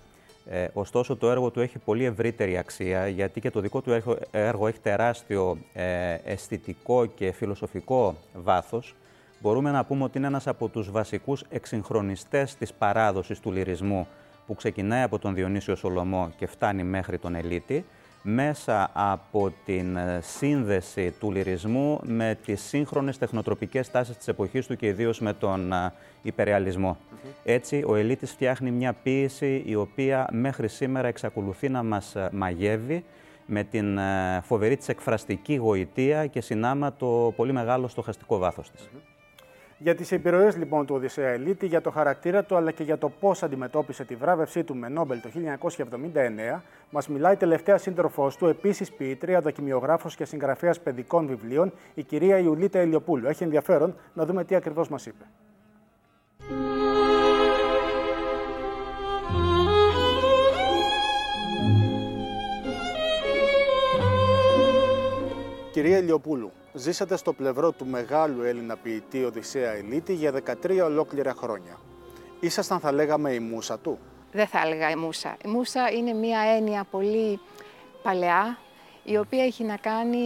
[0.46, 4.16] Ε, ωστόσο το έργο του έχει πολύ ευρύτερη αξία γιατί και το δικό του έργο,
[4.30, 8.94] έργο έχει τεράστιο ε, αισθητικό και φιλοσοφικό βάθος
[9.40, 14.06] μπορούμε να πούμε ότι είναι ένας από τους βασικούς εξυγχρονιστές της παράδοσης του λυρισμού
[14.46, 17.84] που ξεκινάει από τον Διονύσιο Σολομό και φτάνει μέχρι τον Ελίτη,
[18.26, 24.76] μέσα από την ε, σύνδεση του λυρισμού με τις σύγχρονες τεχνοτροπικές τάσεις της εποχής του
[24.76, 25.92] και ιδίως με τον ε,
[26.22, 26.96] υπερεαλισμό.
[27.44, 33.04] Έτσι, ο Ελίτης φτιάχνει μια ποίηση η οποία μέχρι σήμερα εξακολουθεί να μας ε, μαγεύει
[33.46, 33.98] με την
[34.42, 38.88] φοβερή της εκφραστική γοητεία και συνάμα το πολύ μεγάλο στοχαστικό βάθος της.
[39.78, 43.08] Για τις επιρροές λοιπόν του Οδυσσέα Ελίτη, για το χαρακτήρα του αλλά και για το
[43.08, 45.28] πώς αντιμετώπισε τη βράβευσή του με Νόμπελ το
[46.54, 46.60] 1979,
[46.90, 52.38] μας μιλάει η τελευταία σύντροφός του, επίσης ποιήτρια, δοκιμιογράφος και συγγραφέας παιδικών βιβλίων, η κυρία
[52.38, 53.26] Ιουλίτα Ελιοπούλου.
[53.26, 55.24] Έχει ενδιαφέρον να δούμε τι ακριβώς μας είπε.
[65.72, 70.32] Κυρία Ελιοπούλου, ζήσατε στο πλευρό του μεγάλου Έλληνα ποιητή Οδυσσέα Ελίτη για
[70.62, 71.78] 13 ολόκληρα χρόνια.
[72.40, 73.98] Ήσασταν, θα λέγαμε, η μουσα του.
[74.32, 75.36] Δεν θα έλεγα η μουσα.
[75.44, 77.40] Η μουσα είναι μια έννοια πολύ
[78.02, 78.58] παλαιά,
[79.04, 80.18] η οποία έχει να κάνει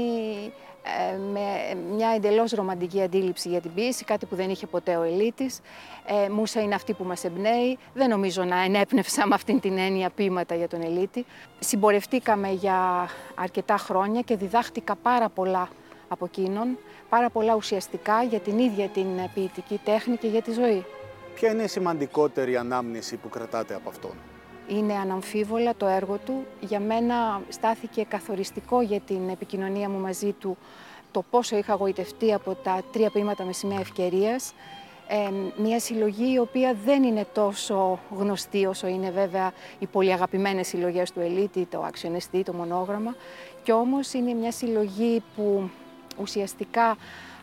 [0.83, 5.03] ε, με μια εντελώς ρομαντική αντίληψη για την ποίηση, κάτι που δεν είχε ποτέ ο
[5.03, 5.61] Ελίτης.
[6.07, 7.79] Ε, μουσα είναι αυτή που μας εμπνέει.
[7.95, 11.25] Δεν νομίζω να ενέπνευσα με αυτήν την έννοια ποίηματα για τον Ελίτη.
[11.59, 15.69] Συμπορευτήκαμε για αρκετά χρόνια και διδάχτηκα πάρα πολλά
[16.09, 20.85] από εκείνον, πάρα πολλά ουσιαστικά για την ίδια την ποιητική τέχνη και για τη ζωή.
[21.35, 24.13] Ποια είναι η σημαντικότερη ανάμνηση που κρατάτε από αυτόν;
[24.69, 26.47] Είναι αναμφίβολα το έργο του.
[26.61, 30.57] Για μένα στάθηκε καθοριστικό για την επικοινωνία μου μαζί του
[31.11, 34.53] το πόσο είχα γοητευτεί από τα τρία ποίηματα με σημαία ευκαιρίας.
[35.09, 35.31] Ε,
[35.63, 41.13] μια συλλογή η οποία δεν είναι τόσο γνωστή όσο είναι βέβαια οι πολύ αγαπημένες συλλογές
[41.13, 43.15] του Ελίτη, το Αξιονεστή, το Μονόγραμμα.
[43.63, 45.71] Και όμως είναι μια συλλογή που
[46.21, 46.97] ουσιαστικά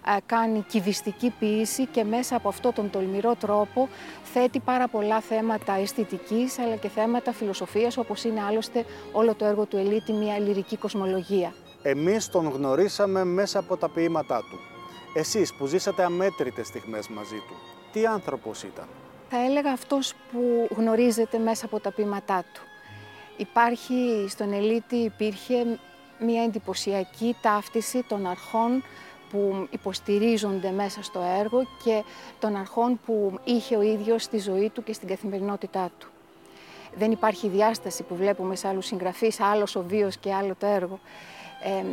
[0.07, 3.89] ε, κάνει κυβιστική ποιήση και μέσα από αυτό τον τολμηρό τρόπο
[4.23, 9.65] θέτει πάρα πολλά θέματα αισθητικής αλλά και θέματα φιλοσοφίας όπως είναι άλλωστε όλο το έργο
[9.65, 11.53] του Ελίτη μια λυρική κοσμολογία.
[11.81, 14.59] Εμείς τον γνωρίσαμε μέσα από τα ποίηματά του.
[15.13, 17.55] Εσείς που ζήσατε αμέτρητες στιγμές μαζί του,
[17.91, 18.85] τι άνθρωπος ήταν;
[19.29, 22.61] Θα έλεγα αυτός που γνωρίζεται μέσα από τα ποίηματά του.
[23.37, 25.79] Υπάρχει στον Ελίτη, υπήρχε
[26.19, 28.83] μια εντυπωσιακή ταύτιση των αρχών
[29.29, 32.03] που υποστηρίζονται μέσα στο έργο και
[32.39, 36.07] των αρχών που είχε ο ίδιος στη ζωή του και στην καθημερινότητά του.
[36.97, 40.99] Δεν υπάρχει διάσταση που βλέπουμε σε άλλους συγγραφείς, άλλος ο βίος και άλλο το έργο.
[41.63, 41.85] Ε,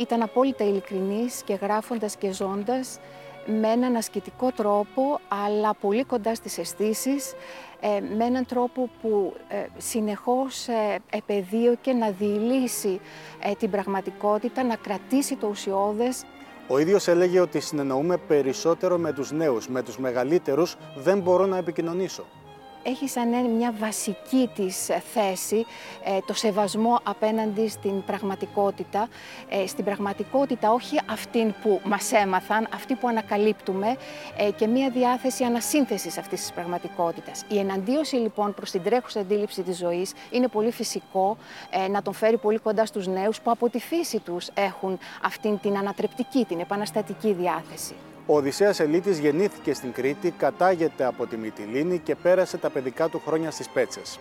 [0.00, 2.98] ήταν απόλυτα ειλικρινής και γράφοντας και ζώντας
[3.46, 7.34] με έναν ασκητικό τρόπο, αλλά πολύ κοντά στις αισθήσεις,
[7.80, 13.00] ε, με έναν τρόπο που ε, συνεχώς ε, επεδίωκε να διηλύσει
[13.42, 16.24] ε, την πραγματικότητα, να κρατήσει το ουσιώδες.
[16.68, 21.56] Ο ίδιος έλεγε ότι συνεννοούμε περισσότερο με τους νέους, με τους μεγαλύτερους δεν μπορώ να
[21.56, 22.24] επικοινωνήσω
[22.88, 25.66] έχει σαν μια βασική της ε, θέση
[26.04, 29.08] ε, το σεβασμό απέναντι στην πραγματικότητα.
[29.48, 33.96] Ε, στην πραγματικότητα όχι αυτήν που μας έμαθαν, αυτή που ανακαλύπτουμε
[34.56, 37.44] και μια διάθεση ανασύνθεσης αυτής της πραγματικότητας.
[37.48, 41.36] Η εναντίωση λοιπόν προς την τρέχουσα αντίληψη της ζωής είναι πολύ φυσικό
[41.90, 45.76] να τον φέρει πολύ κοντά στους νέους που από τη φύση τους έχουν αυτήν την
[45.76, 47.94] ανατρεπτική, την επαναστατική διάθεση.
[48.30, 53.22] Ο Οδυσσέας Ελίτης γεννήθηκε στην Κρήτη, κατάγεται από τη Μυτιλίνη και πέρασε τα παιδικά του
[53.26, 54.18] χρόνια στις Πέτσες.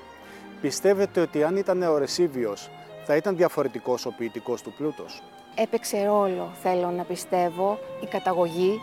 [0.62, 2.70] Πιστεύετε ότι αν ήταν ο Ρεσίβιος
[3.06, 5.22] θα ήταν διαφορετικός ο ποιητικός του πλούτος;
[5.56, 8.80] Έπαιξε ρόλο, θέλω να πιστεύω, η καταγωγή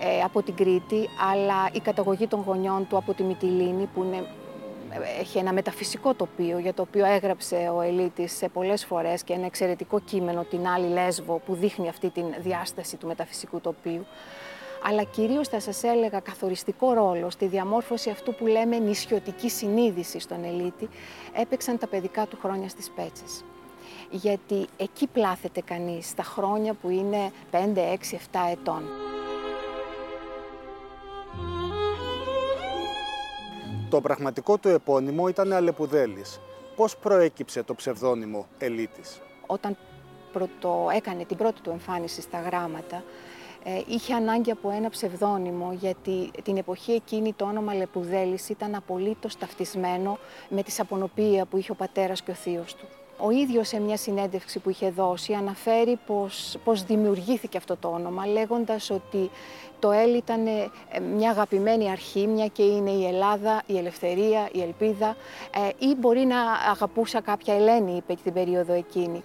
[0.00, 4.26] ε, από την Κρήτη, αλλά η καταγωγή των γονιών του από τη Μυτιλίνη, που είναι
[5.20, 9.46] έχει ένα μεταφυσικό τοπίο για το οποίο έγραψε ο Ελίτης σε πολλές φορές και ένα
[9.46, 14.06] εξαιρετικό κείμενο την άλλη Λέσβο που δείχνει αυτή τη διάσταση του μεταφυσικού τοπίου
[14.82, 20.44] αλλά κυρίως θα σας έλεγα καθοριστικό ρόλο στη διαμόρφωση αυτού που λέμε νησιωτική συνείδηση στον
[20.44, 20.88] Ελίτη
[21.32, 23.44] έπαιξαν τα παιδικά του χρόνια στις Πέτσες.
[24.10, 28.82] Γιατί εκεί πλάθεται κανείς τα χρόνια που είναι 5, 6, 7 ετών.
[33.90, 36.40] Το πραγματικό του επώνυμο ήταν Αλεπουδέλης.
[36.76, 39.20] Πώς προέκυψε το ψευδόνυμο Ελίτης.
[39.46, 39.76] Όταν
[40.32, 43.04] πρωτο, έκανε την πρώτη του εμφάνιση στα γράμματα,
[43.64, 49.36] ε, είχε ανάγκη από ένα ψευδόνυμο γιατί την εποχή εκείνη το όνομα Λεπουδέλης ήταν απολύτως
[49.36, 52.86] ταυτισμένο με τη σαπονοποίηση που είχε ο πατέρας και ο θείος του.
[53.20, 58.26] Ο ίδιος σε μια συνέντευξη που είχε δώσει αναφέρει πως, πως δημιουργήθηκε αυτό το όνομα
[58.26, 59.30] λέγοντας ότι
[59.78, 64.62] το ΕΛ ήταν ε, μια αγαπημένη αρχή, μια και είναι η Ελλάδα, η ελευθερία, η
[64.62, 65.16] ελπίδα
[65.54, 69.22] ε, ή μπορεί να αγαπούσα κάποια Ελένη, είπε την περίοδο εκείνη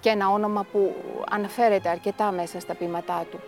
[0.00, 0.94] και ένα όνομα που
[1.30, 3.38] αναφέρεται αρκετά μέσα στα ποίηματά του.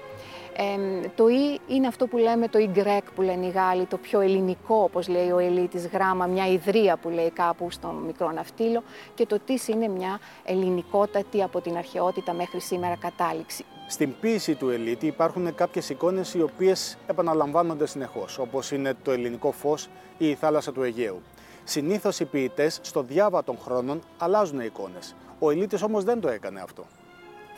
[0.60, 4.20] Ε, το «η» είναι αυτό που λέμε το «y» που λένε οι Γάλλοι, το πιο
[4.20, 8.82] ελληνικό, όπως λέει ο Ελίτης, γράμμα, μια ιδρία που λέει κάπου στο μικρό ναυτίλο
[9.14, 13.64] και το «της» είναι μια ελληνικότατη από την αρχαιότητα μέχρι σήμερα κατάληξη.
[13.88, 19.52] Στην ποίηση του Ελίτη υπάρχουν κάποιες εικόνες οι οποίες επαναλαμβάνονται συνεχώς, όπως είναι το ελληνικό
[19.52, 21.22] φως ή η θάλασσα του Αιγαίου.
[21.64, 25.14] Συνήθως οι ποιητές στο διάβα των χρόνων αλλάζουν εικόνες.
[25.38, 26.84] Ο Ελίτης όμως δεν το έκανε αυτό.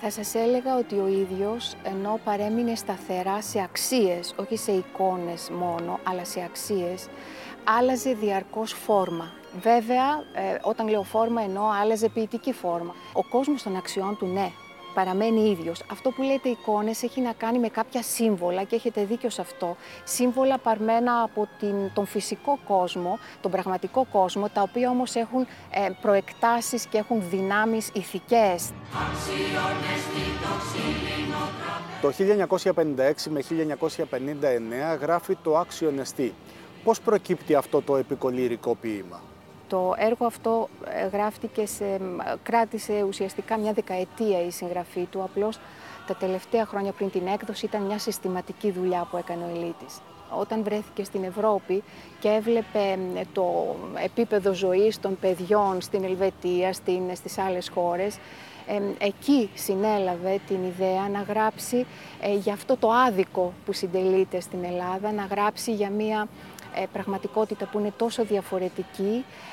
[0.02, 5.98] Θα σας έλεγα ότι ο ίδιος, ενώ παρέμεινε σταθερά σε αξίες, όχι σε εικόνες μόνο,
[6.02, 7.08] αλλά σε αξίες,
[7.64, 9.32] άλλαζε διαρκώς φόρμα.
[9.60, 12.94] Βέβαια, ε, όταν λέω φόρμα εννοώ άλλαζε ποιητική φόρμα.
[13.12, 14.50] Ο κόσμος των αξιών του, ναι,
[14.94, 15.82] παραμένει ίδιος.
[15.90, 19.76] Αυτό που λέτε εικόνες έχει να κάνει με κάποια σύμβολα και έχετε δίκιο σε αυτό.
[20.04, 25.88] Σύμβολα παρμένα από την, τον φυσικό κόσμο, τον πραγματικό κόσμο, τα οποία όμως έχουν ε,
[26.00, 28.70] προεκτάσεις και έχουν δυνάμεις ηθικές.
[32.00, 32.12] Το
[32.64, 33.42] 1956 με
[34.96, 36.34] 1959 γράφει το «Άξιο Νεστή».
[36.84, 39.20] Πώς προκύπτει αυτό το επικολυρικό ποίημα;
[39.70, 42.00] Το έργο αυτό ε, γράφτηκε, σε,
[42.42, 45.58] κράτησε ουσιαστικά μια δεκαετία η συγγραφή του, απλώς
[46.06, 50.00] τα τελευταία χρόνια πριν την έκδοση ήταν μια συστηματική δουλειά που έκανε ο Ελίτης.
[50.38, 51.82] Όταν βρέθηκε στην Ευρώπη
[52.20, 52.98] και έβλεπε
[53.32, 58.18] το επίπεδο ζωής των παιδιών στην Ελβετία, στην, στις άλλες χώρες,
[58.98, 61.86] εκεί συνέλαβε την ιδέα να γράψει
[62.20, 66.28] ε, για αυτό το άδικο που συντελείται στην Ελλάδα, να γράψει για μια
[66.74, 69.49] ε, πραγματικότητα που είναι τόσο διαφορετική, ε,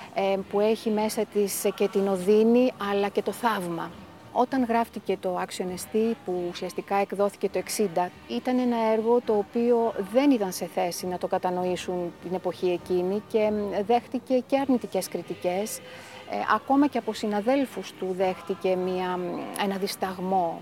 [0.49, 3.91] που έχει μέσα της και την οδύνη αλλά και το θαύμα.
[4.39, 7.61] Όταν γράφτηκε το Action ST, που ουσιαστικά εκδόθηκε το
[7.95, 12.69] 60, ήταν ένα έργο το οποίο δεν ήταν σε θέση να το κατανοήσουν την εποχή
[12.69, 13.51] εκείνη και
[13.85, 15.77] δέχτηκε και αρνητικές κριτικές.
[15.77, 19.19] Ε, ακόμα και από συναδέλφους του δέχτηκε μια,
[19.63, 20.61] ένα δισταγμό.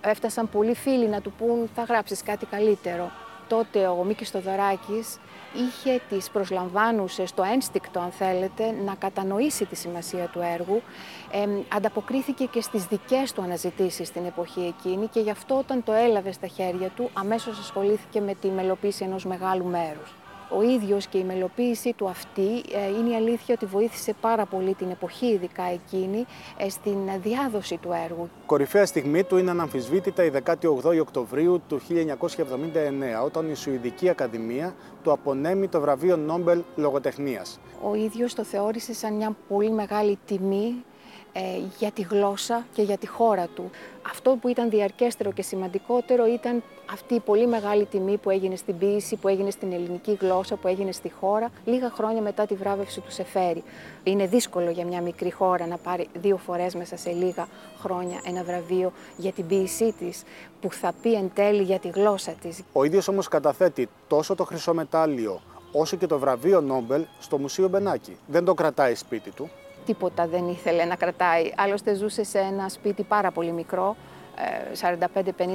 [0.00, 3.10] Έφτασαν πολλοί φίλοι να του πούν θα γράψεις κάτι καλύτερο.
[3.48, 5.18] Τότε ο Μίκης Στοδωράκης
[5.54, 10.82] είχε τις προσλαμβάνουσες, το ένστικτο αν θέλετε, να κατανοήσει τη σημασία του έργου.
[11.30, 15.92] Ε, ανταποκρίθηκε και στις δικές του αναζητήσεις στην εποχή εκείνη και γι' αυτό όταν το
[15.92, 20.14] έλαβε στα χέρια του αμέσως ασχολήθηκε με τη μελοποίηση ενός μεγάλου μέρους
[20.56, 24.74] ο ίδιος και η μελοποίησή του αυτή ε, είναι η αλήθεια ότι βοήθησε πάρα πολύ
[24.74, 28.28] την εποχή, ειδικά εκείνη, ε, στην διάδοση του έργου.
[28.46, 35.12] Κορυφαία στιγμή του είναι αναμφισβήτητα η 18η Οκτωβρίου του 1979, όταν η Σουηδική Ακαδημία του
[35.12, 37.60] απονέμει το βραβείο Νόμπελ Λογοτεχνίας.
[37.82, 40.91] Ο ίδιος το θεώρησε σαν μια πολύ μεγάλη τιμή ε,
[41.78, 43.70] για τη γλώσσα και για τη χώρα του.
[44.10, 48.78] Αυτό που ήταν διαρκέστερο και σημαντικότερο ήταν αυτή η πολύ μεγάλη τιμή που έγινε στην
[48.78, 53.00] ποίηση, που έγινε στην ελληνική γλώσσα, που έγινε στη χώρα, λίγα χρόνια μετά τη βράβευση
[53.00, 53.62] του Σεφέρη.
[54.02, 58.44] Είναι δύσκολο για μια μικρή χώρα να πάρει δύο φορές μέσα σε λίγα χρόνια ένα
[58.44, 60.22] βραβείο για την ποίησή της,
[60.60, 62.62] που θα πει εν τέλει για τη γλώσσα της.
[62.72, 65.40] Ο ίδιος όμως καταθέτει τόσο το χρυσό μετάλλιο,
[65.72, 68.16] όσο και το βραβείο Νόμπελ στο Μουσείο Μπενάκη.
[68.26, 69.50] Δεν το κρατάει σπίτι του
[69.86, 71.52] τίποτα δεν ήθελε να κρατάει.
[71.56, 73.96] Άλλωστε ζούσε σε ένα σπίτι πάρα πολύ μικρό,
[74.80, 75.04] 45-50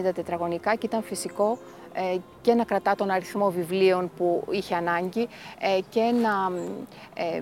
[0.04, 1.58] ε, τετραγωνικά και ήταν φυσικό
[1.94, 5.28] ε, και να κρατά τον αριθμό βιβλίων που είχε ανάγκη
[5.60, 6.52] ε, και να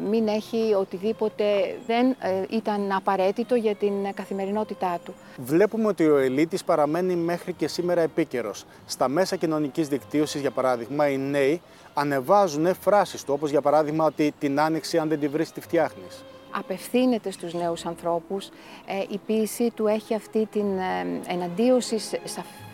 [0.09, 1.43] μην έχει οτιδήποτε
[1.87, 2.15] δεν
[2.49, 5.13] ήταν απαραίτητο για την καθημερινότητά του.
[5.37, 8.65] Βλέπουμε ότι ο Ελίτης παραμένει μέχρι και σήμερα επίκαιρος.
[8.85, 11.61] Στα μέσα κοινωνικής δικτύωσης, για παράδειγμα, οι νέοι
[11.93, 16.23] ανεβάζουν φράσεις του, όπως για παράδειγμα ότι την άνοιξη αν δεν τη βρεις τη φτιάχνεις
[16.57, 18.47] απευθύνεται στους νέους ανθρώπους.
[18.85, 21.99] Ε, η ποίησή του έχει αυτή την ε, εναντίωση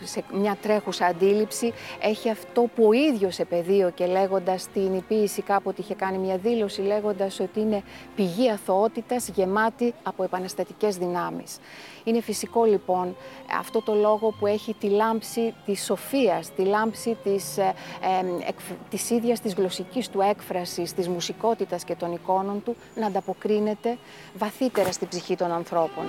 [0.04, 1.72] σε μια τρέχουσα αντίληψη.
[2.00, 6.80] Έχει αυτό που ο ίδιος επαιδείο και λέγοντας την ποίηση κάποτε είχε κάνει μια δήλωση
[6.80, 7.82] λέγοντας ότι είναι
[8.16, 11.58] πηγή αθωότητας γεμάτη από επαναστατικές δυνάμεις.
[12.04, 13.16] Είναι φυσικό λοιπόν
[13.58, 17.74] αυτό το λόγο που έχει τη λάμψη της σοφίας, τη λάμψη της, ε,
[18.46, 18.52] ε,
[18.90, 23.71] της ίδιας της γλωσσικής του έκφρασης, της μουσικότητας και των εικόνων του να ανταποκρίνεται
[24.34, 26.04] βαθύτερα στην ψυχή των ανθρώπων.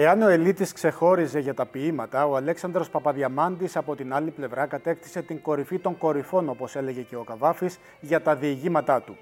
[0.00, 5.22] Εάν ο Ελίτης ξεχώριζε για τα ποίηματα, ο Αλέξανδρος Παπαδιαμάντης από την άλλη πλευρά κατέκτησε
[5.22, 9.16] την κορυφή των κορυφών, όπως έλεγε και ο Καβάφης, για τα διηγήματά του.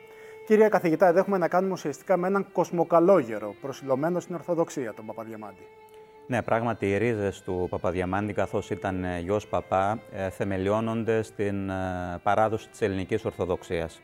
[0.47, 5.67] Κύριε καθηγητά, εδώ έχουμε να κάνουμε ουσιαστικά με έναν κοσμοκαλόγερο, προσιλωμένο στην Ορθοδοξία, τον Παπαδιαμάντη.
[6.27, 11.75] Ναι, πράγματι οι ρίζες του Παπαδιαμάντη, καθώς ήταν ε, γιος Παπά, ε, θεμελιώνονται στην ε,
[12.23, 14.01] παράδοση της ελληνικής Ορθοδοξίας.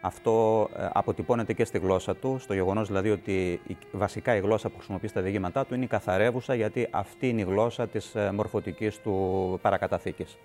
[0.00, 4.76] Αυτό αποτυπώνεται και στη γλώσσα του, στο γεγονός δηλαδή ότι η, βασικά η γλώσσα που
[4.76, 9.58] χρησιμοποιείς στα διηγήματά του είναι η καθαρεύουσα, γιατί αυτή είναι η γλώσσα της μορφωτικής του
[9.62, 10.38] παρακαταθήκης.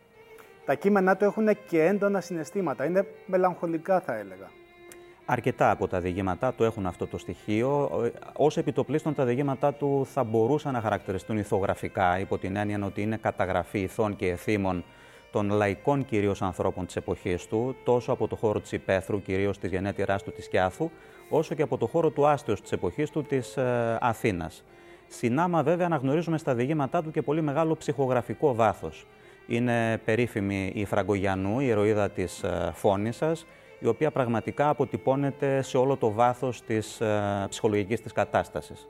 [0.65, 4.49] Τα κείμενά του έχουν και έντονα συναισθήματα, είναι μελαγχολικά θα έλεγα.
[5.29, 7.89] Αρκετά από τα διηγήματά του έχουν αυτό το στοιχείο.
[8.37, 13.17] Ω επιτοπλίστων, τα διηγήματά του θα μπορούσαν να χαρακτηριστούν ηθογραφικά, υπό την έννοια ότι είναι
[13.17, 14.83] καταγραφή ηθών και εθήμων
[15.31, 19.69] των λαϊκών κυρίως ανθρώπων της εποχής του, τόσο από το χώρο της Υπαίθρου, κυρίως της
[19.69, 20.89] γενέτειράς του της Κιάθου,
[21.29, 24.63] όσο και από το χώρο του Άστεως της εποχής του της ε, Αθήνας.
[25.07, 29.05] Συνάμα, βέβαια, αναγνωρίζουμε στα διηγήματά του και πολύ μεγάλο ψυχογραφικό βάθος.
[29.47, 33.35] Είναι περίφημη η Φραγκογιανού, η ηρωίδα της ε, Φώνησα,
[33.79, 38.87] η οποία πραγματικά αποτυπώνεται σε όλο το βάθος της ε, ψυχολογικής της κατάστασης.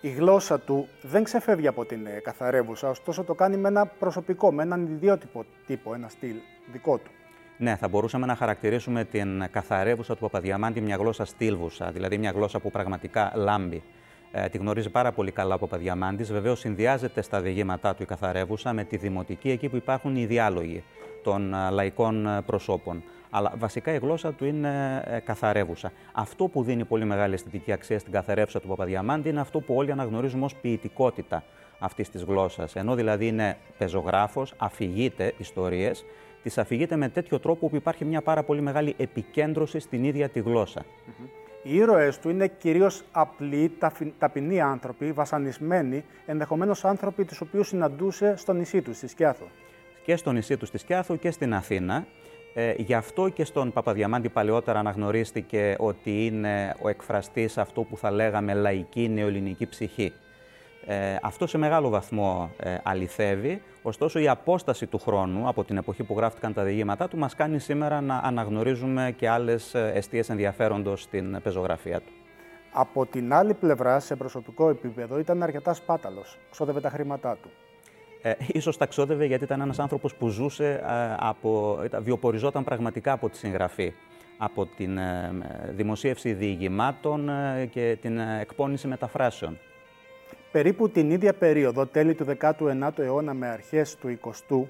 [0.00, 4.52] Η γλώσσα του δεν ξεφεύγει από την ε, καθαρεύουσα, ωστόσο το κάνει με ένα προσωπικό,
[4.52, 6.36] με έναν ιδιότυπο τύπο, ένα στυλ
[6.72, 7.10] δικό του.
[7.58, 12.60] Ναι, θα μπορούσαμε να χαρακτηρίσουμε την καθαρεύουσα του Παπαδιαμάντη μια γλώσσα στήλβουσα, δηλαδή μια γλώσσα
[12.60, 13.82] που πραγματικά λάμπει.
[14.32, 16.32] Ε, τη γνωρίζει πάρα πολύ καλά ο Παπαδιαμάντης.
[16.32, 20.84] Βεβαίως, συνδυάζεται στα διηγήματά του η καθαρεύουσα με τη δημοτική, εκεί που υπάρχουν οι διάλογοι
[21.22, 23.02] των ε, λαϊκών ε, προσώπων
[23.36, 25.92] αλλά βασικά η γλώσσα του είναι ε, καθαρεύουσα.
[26.12, 29.92] Αυτό που δίνει πολύ μεγάλη αισθητική αξία στην καθαρεύουσα του Παπαδιαμάντη είναι αυτό που όλοι
[29.92, 31.44] αναγνωρίζουμε ως ποιητικότητα
[31.78, 32.76] αυτής της γλώσσας.
[32.76, 36.04] Ενώ δηλαδή είναι πεζογράφος, αφηγείται ιστορίες,
[36.42, 40.40] τις αφηγείται με τέτοιο τρόπο που υπάρχει μια πάρα πολύ μεγάλη επικέντρωση στην ίδια τη
[40.40, 40.84] γλώσσα.
[41.62, 43.72] Οι ήρωε του είναι κυρίως απλοί,
[44.18, 49.46] ταπεινοί άνθρωποι, βασανισμένοι, ενδεχομένως άνθρωποι τους οποίους συναντούσε στο νησί του, στη Σκιάθο.
[50.04, 52.06] Και στο νησί του, στη Σκιάθο και στην Αθήνα.
[52.58, 58.10] Ε, γι' αυτό και στον Παπαδιαμάντη παλαιότερα αναγνωρίστηκε ότι είναι ο εκφραστής αυτού που θα
[58.10, 60.12] λέγαμε λαϊκή νεοελληνική ψυχή.
[60.86, 66.02] Ε, αυτό σε μεγάλο βαθμό ε, αληθεύει, ωστόσο η απόσταση του χρόνου από την εποχή
[66.02, 71.02] που γράφτηκαν τα διηγήματά του μας κάνει σήμερα να αναγνωρίζουμε και άλλες ε, αιστείες ενδιαφέροντος
[71.02, 72.12] στην πεζογραφία του.
[72.72, 77.50] Από την άλλη πλευρά, σε προσωπικό επίπεδο, ήταν αρκετά σπάταλος, ξόδευε τα χρήματά του
[78.26, 83.28] ε, ίσως τα ξόδευε γιατί ήταν ένας άνθρωπος που ζούσε, ε, από, βιοποριζόταν πραγματικά από
[83.28, 83.92] τη συγγραφή,
[84.38, 85.32] από την ε,
[85.70, 89.58] δημοσίευση διηγημάτων ε, και την εκπόνηση μεταφράσεων.
[90.52, 94.62] Περίπου την ίδια περίοδο, τέλη του 19ου αιώνα με αρχές του 20ου,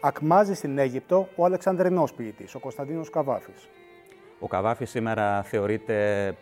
[0.00, 3.68] ακμάζει στην Αίγυπτο ο Αλεξανδρινός ποιητής, ο Κωνσταντίνος Καβάφης.
[4.38, 6.34] Ο Καβάφης σήμερα θεωρείται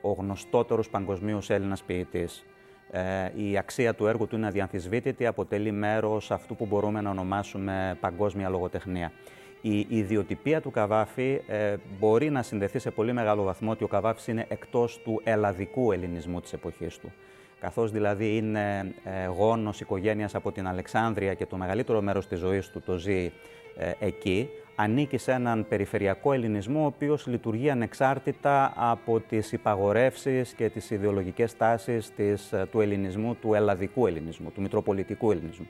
[0.00, 2.44] ο γνωστότερος παγκοσμίως Έλληνας ποιητής.
[2.94, 7.96] Ε, η αξία του έργου του είναι αδιαμφισβήτητη, αποτελεί μέρος αυτού που μπορούμε να ονομάσουμε
[8.00, 9.12] παγκόσμια λογοτεχνία.
[9.60, 14.26] Η ιδιοτυπία του Καβάφη ε, μπορεί να συνδεθεί σε πολύ μεγάλο βαθμό ότι ο Καβάφης
[14.26, 17.12] είναι εκτός του ελλαδικού ελληνισμού της εποχής του.
[17.60, 22.68] Καθώς δηλαδή είναι ε, γόνος οικογένειας από την Αλεξάνδρεια και το μεγαλύτερο μέρος της ζωής
[22.68, 23.32] του το ζει
[23.76, 30.68] ε, εκεί, ανήκει σε έναν περιφερειακό ελληνισμό ο οποίος λειτουργεί ανεξάρτητα από τις υπαγορεύσεις και
[30.68, 35.66] τις ιδεολογικές τάσεις της, ε, του ελληνισμού, του ελλαδικού ελληνισμού, του μητροπολιτικού ελληνισμού.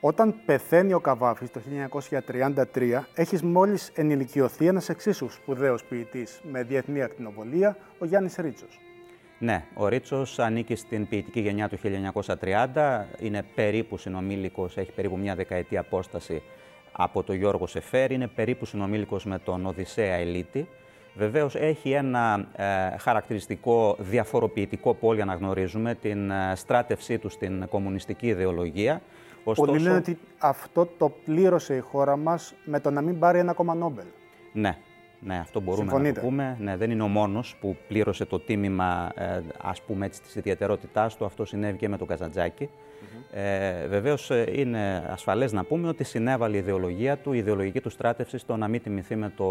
[0.00, 7.02] Όταν πεθαίνει ο Καβάφης το 1933, έχεις μόλις ενηλικιωθεί ένας εξίσου σπουδαίος ποιητής με διεθνή
[7.02, 8.78] ακτινοβολία, ο Γιάννης Ρίτσος.
[9.38, 15.34] Ναι, ο Ρίτσος ανήκει στην ποιητική γενιά του 1930, είναι περίπου συνομήλικος, έχει περίπου μια
[15.34, 16.42] δεκαετία απόσταση
[16.96, 20.68] από τον Γιώργο Σεφέρ, είναι περίπου συνομήλικος με τον Οδυσσέα Ελίτη.
[21.14, 22.64] Βεβαίως έχει ένα ε,
[22.98, 29.00] χαρακτηριστικό διαφοροποιητικό πόλιο να γνωρίζουμε, την ε, στράτευσή του στην κομμουνιστική ιδεολογία.
[29.44, 29.70] Ωστόσο...
[29.70, 33.52] Πολλοί λένε ότι αυτό το πλήρωσε η χώρα μας με το να μην πάρει ένα
[33.52, 34.04] κόμμα Νόμπελ.
[34.52, 34.76] Ναι,
[35.20, 36.56] ναι, αυτό μπορούμε να το πούμε.
[36.60, 41.16] Ναι, δεν είναι ο μόνος που πλήρωσε το τίμημα, ε, ας πούμε έτσι, της ιδιαιτερότητάς
[41.16, 41.24] του.
[41.24, 42.68] Αυτό συνέβη και με τον Καζαντζάκη.
[43.32, 47.90] Ε, Βεβαίως ε, είναι ασφαλές να πούμε ότι συνέβαλε η ιδεολογία του, η ιδεολογική του
[47.90, 49.44] στράτευση στο να μην τιμηθεί με το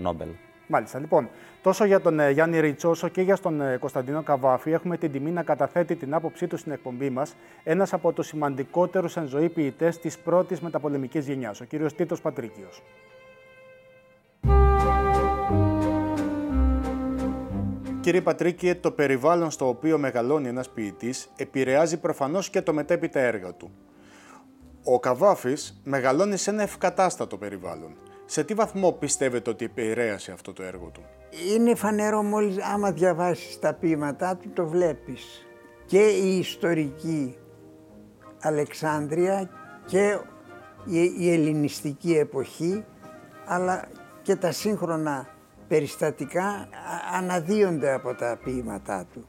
[0.00, 0.28] Νόμπελ.
[0.66, 0.98] Μάλιστα.
[0.98, 1.28] Λοιπόν,
[1.62, 5.12] τόσο για τον ε, Γιάννη Ρίτσο, όσο και για τον ε, Κωνσταντίνο Καβάφη, έχουμε την
[5.12, 9.48] τιμή να καταθέτει την άποψή του στην εκπομπή μας ένας από τους σημαντικότερους εν ζωή
[9.48, 12.82] ποιητές της πρώτης μεταπολεμικής γενιάς, ο κύριος Τίτος Πατρίκιος.
[18.06, 23.54] Κύριε Πατρίκη, το περιβάλλον στο οποίο μεγαλώνει ένας ποιητής επηρεάζει προφανώς και το μετέπειτα έργα
[23.54, 23.70] του.
[24.84, 27.96] Ο Καβάφης μεγαλώνει σε ένα ευκατάστατο περιβάλλον.
[28.24, 31.02] Σε τι βαθμό πιστεύετε ότι επηρέασε αυτό το έργο του;
[31.54, 35.46] Είναι φανερό μόλις άμα διαβάσεις τα ποίηματά του το βλέπεις.
[35.86, 37.38] Και η ιστορική
[38.40, 39.50] Αλεξάνδρεια
[39.86, 40.18] και
[41.18, 42.84] η ελληνιστική εποχή
[43.46, 43.88] αλλά
[44.22, 45.35] και τα σύγχρονα
[45.68, 46.68] περιστατικά
[47.14, 49.26] αναδύονται από τα ποίηματά του.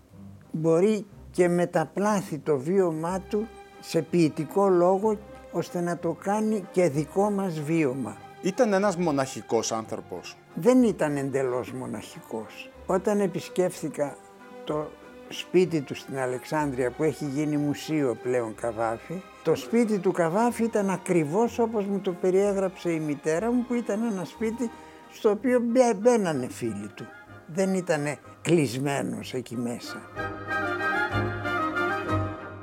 [0.51, 3.47] Μπορεί και μεταπλάθει το βίωμά του
[3.79, 5.17] σε ποιητικό λόγο
[5.51, 8.17] ώστε να το κάνει και δικό μας βίωμα.
[8.41, 10.37] Ήταν ένας μοναχικός άνθρωπος.
[10.53, 12.69] Δεν ήταν εντελώς μοναχικός.
[12.85, 14.15] Όταν επισκέφθηκα
[14.63, 14.87] το
[15.29, 20.89] σπίτι του στην Αλεξάνδρεια που έχει γίνει μουσείο πλέον Καβάφη, το σπίτι του Καβάφη ήταν
[20.89, 24.71] ακριβώς όπως μου το περιέγραψε η μητέρα μου που ήταν ένα σπίτι
[25.11, 25.61] στο οποίο
[25.95, 27.05] μπαίνανε φίλοι του.
[27.53, 30.01] Δεν ήταν κλεισμένος εκεί μέσα.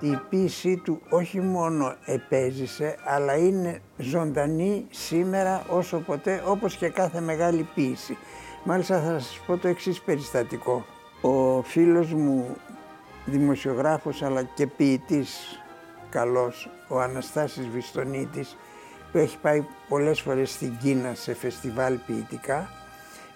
[0.01, 7.21] Η ποίησή του όχι μόνο επέζησε, αλλά είναι ζωντανή σήμερα όσο ποτέ, όπως και κάθε
[7.21, 8.17] μεγάλη ποίηση.
[8.65, 10.85] Μάλιστα θα σας πω το εξής περιστατικό.
[11.21, 12.57] Ο φίλος μου
[13.25, 15.61] δημοσιογράφος αλλά και ποιητής
[16.11, 18.57] καλός, ο Αναστάσης Βιστονίτης,
[19.15, 22.71] που έχει πάει πολλές φορές στην Κίνα σε φεστιβάλ ποιητικά,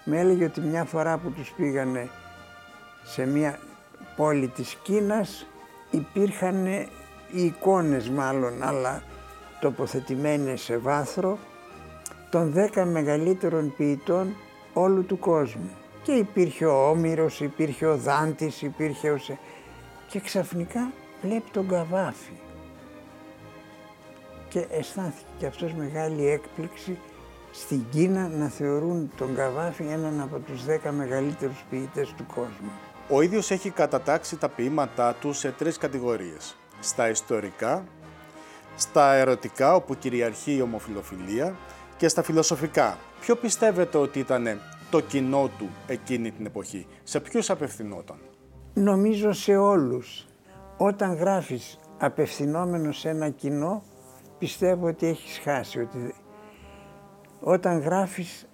[0.03, 2.09] με έλεγε ότι μια φορά που τους πήγανε
[3.03, 3.59] σε μια
[4.15, 5.47] πόλη της Κίνας
[5.91, 6.65] υπήρχαν
[7.31, 9.03] οι εικόνες μάλλον, αλλά
[9.59, 11.37] τοποθετημένες σε βάθρο
[12.29, 14.35] των δέκα μεγαλύτερων ποιητών
[14.73, 15.69] όλου του κόσμου.
[16.03, 19.19] Και υπήρχε ο Όμηρος, υπήρχε ο Δάντης, υπήρχε ο...
[20.07, 22.48] Και ξαφνικά βλέπει τον Καβάφη.
[24.49, 26.97] Και αισθάνθηκε και αυτός μεγάλη έκπληξη
[27.51, 32.71] στην Κίνα να θεωρούν τον Καβάφη έναν από τους δέκα μεγαλύτερους ποιητές του κόσμου.
[33.09, 36.55] Ο ίδιος έχει κατατάξει τα ποίηματά του σε τρεις κατηγορίες.
[36.79, 37.83] Στα ιστορικά,
[38.75, 41.55] στα ερωτικά όπου κυριαρχεί η ομοφιλοφιλία
[41.97, 42.97] και στα φιλοσοφικά.
[43.19, 48.17] Ποιο πιστεύετε ότι ήταν το κοινό του εκείνη την εποχή, σε ποιους απευθυνόταν;
[48.73, 50.27] Νομίζω σε όλους.
[50.77, 53.83] Όταν γράφεις απευθυνόμενο σε ένα κοινό,
[54.39, 55.79] πιστεύω ότι έχεις χάσει.
[55.79, 56.13] Ότι
[57.39, 58.47] όταν γράφεις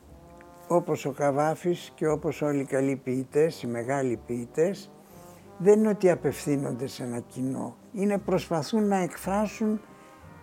[0.68, 4.92] όπως ο Καβάφης και όπως όλοι οι καλοί ποιητές, οι μεγάλοι ποιητές,
[5.58, 7.76] δεν είναι ότι απευθύνονται σε ένα κοινό.
[7.94, 9.82] Είναι προσπαθούν να εκφράσουν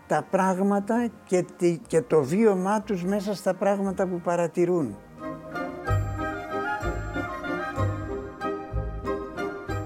[0.07, 1.45] τα πράγματα και,
[1.87, 4.97] και το βίωμά τους μέσα στα πράγματα που παρατηρούν.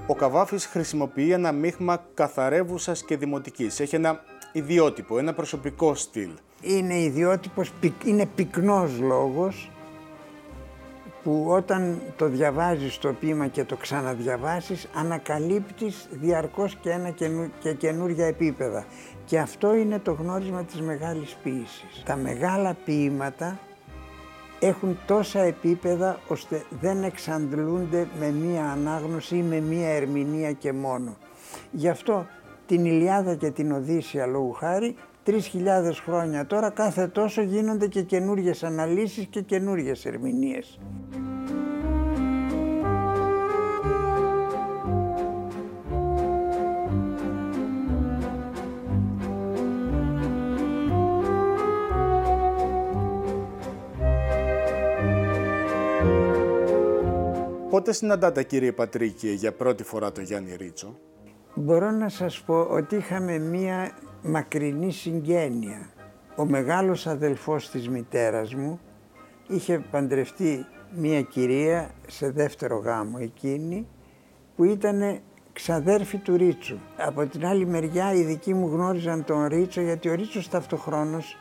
[0.07, 3.79] Ο Καβάφης χρησιμοποιεί ένα μείγμα καθαρεύουσας και δημοτικής.
[3.79, 4.19] Έχει ένα
[4.51, 6.29] ιδιότυπο, ένα προσωπικό στυλ.
[6.61, 7.71] Είναι ιδιότυπος,
[8.05, 9.71] είναι πυκνός λόγος
[11.23, 17.09] που όταν το διαβάζεις το ποίημα και το ξαναδιαβάσεις ανακαλύπτεις διαρκώς και ένα
[17.59, 18.85] και καινούργια επίπεδα.
[19.25, 22.03] Και αυτό είναι το γνώρισμα της μεγάλης ποίησης.
[22.05, 23.59] Τα μεγάλα ποίηματα
[24.59, 31.17] έχουν τόσα επίπεδα ώστε δεν εξαντλούνται με μία ανάγνωση ή με μία ερμηνεία και μόνο.
[31.71, 32.25] Γι' αυτό
[32.67, 34.95] την Ηλιάδα και την Οδύσσια λόγου χάρη
[35.25, 35.33] 3.000
[36.05, 40.79] χρόνια τώρα κάθε τόσο γίνονται και καινούργιες αναλύσεις και καινούργιες ερμηνείες.
[57.69, 60.99] Πότε συναντάτε κύριε Πατρίκη για πρώτη φορά το Γιάννη Ρίτσο;
[61.59, 63.91] Μπορώ να σας πω ότι είχαμε μία
[64.21, 65.89] μακρινή συγγένεια.
[66.35, 68.79] Ο μεγάλος αδελφός της μητέρας μου
[69.47, 73.87] είχε παντρευτεί μία κυρία σε δεύτερο γάμο εκείνη
[74.55, 75.19] που ήταν
[75.53, 76.77] ξαδέρφη του Ρίτσου.
[76.97, 81.37] Από την άλλη μεριά οι δικοί μου γνώριζαν τον Ρίτσο γιατί ο Ρίτσος ταυτοχρόνως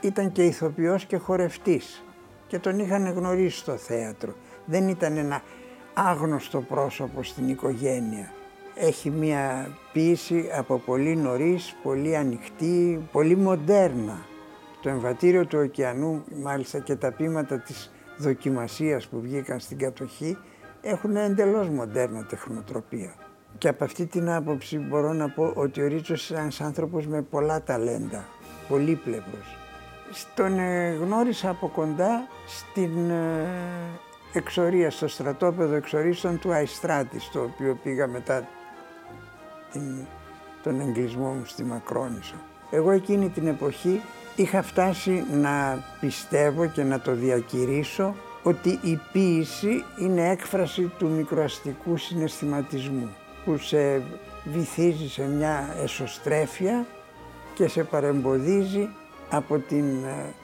[0.00, 2.04] ήταν και ηθοποιός και χορευτής
[2.46, 4.32] και τον είχαν γνωρίσει στο θέατρο.
[4.64, 5.42] Δεν ήταν ένα
[5.94, 8.30] άγνωστο πρόσωπο στην οικογένεια.
[8.78, 14.18] Έχει μία ποίηση από πολύ νωρίς, πολύ ανοιχτή, πολύ μοντέρνα.
[14.82, 20.38] Το εμβατήριο του ωκεανού, μάλιστα και τα ποίηματα της δοκιμασίας που βγήκαν στην κατοχή,
[20.80, 23.14] έχουν εντελώς μοντέρνα τεχνοτροπία.
[23.58, 27.22] Και από αυτή την άποψη μπορώ να πω ότι ο Ρίτσος είναι ένας άνθρωπος με
[27.22, 28.24] πολλά ταλέντα,
[28.68, 29.56] πολύπλευρος.
[30.34, 33.46] Τον ε, γνώρισα από κοντά στην ε,
[34.32, 38.48] εξορία, στο στρατόπεδο εξορίστων του Αϊστράτης, στο οποίο πήγα μετά
[39.76, 40.06] την,
[40.62, 42.34] τον εγκλισμό μου στη Μακρόνισο.
[42.70, 44.00] Εγώ εκείνη την εποχή
[44.36, 51.96] είχα φτάσει να πιστεύω και να το διακηρύσω ότι η ποίηση είναι έκφραση του μικροαστικού
[51.96, 53.08] συναισθηματισμού
[53.44, 54.02] που σε
[54.44, 56.86] βυθίζει σε μια εσωστρέφεια
[57.54, 58.88] και σε παρεμποδίζει
[59.30, 60.34] από την ε,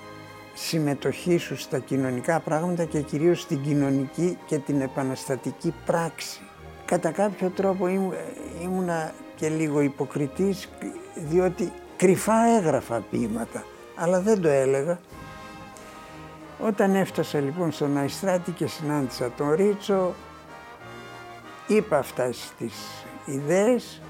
[0.55, 6.41] συμμετοχή σου στα κοινωνικά πράγματα και κυρίως στην κοινωνική και την επαναστατική πράξη.
[6.85, 7.89] Κατά κάποιο τρόπο
[8.63, 9.13] ήμουνα
[9.43, 10.69] και λίγο υποκριτής
[11.15, 13.65] διότι κρυφά έγραφα ποίηματα,
[13.95, 14.99] αλλά δεν το έλεγα.
[16.61, 20.15] Όταν έφτασα λοιπόν στον Αϊστράτη και συνάντησα τον Ρίτσο,
[21.67, 22.75] είπα αυτές τις
[23.25, 24.01] ιδέες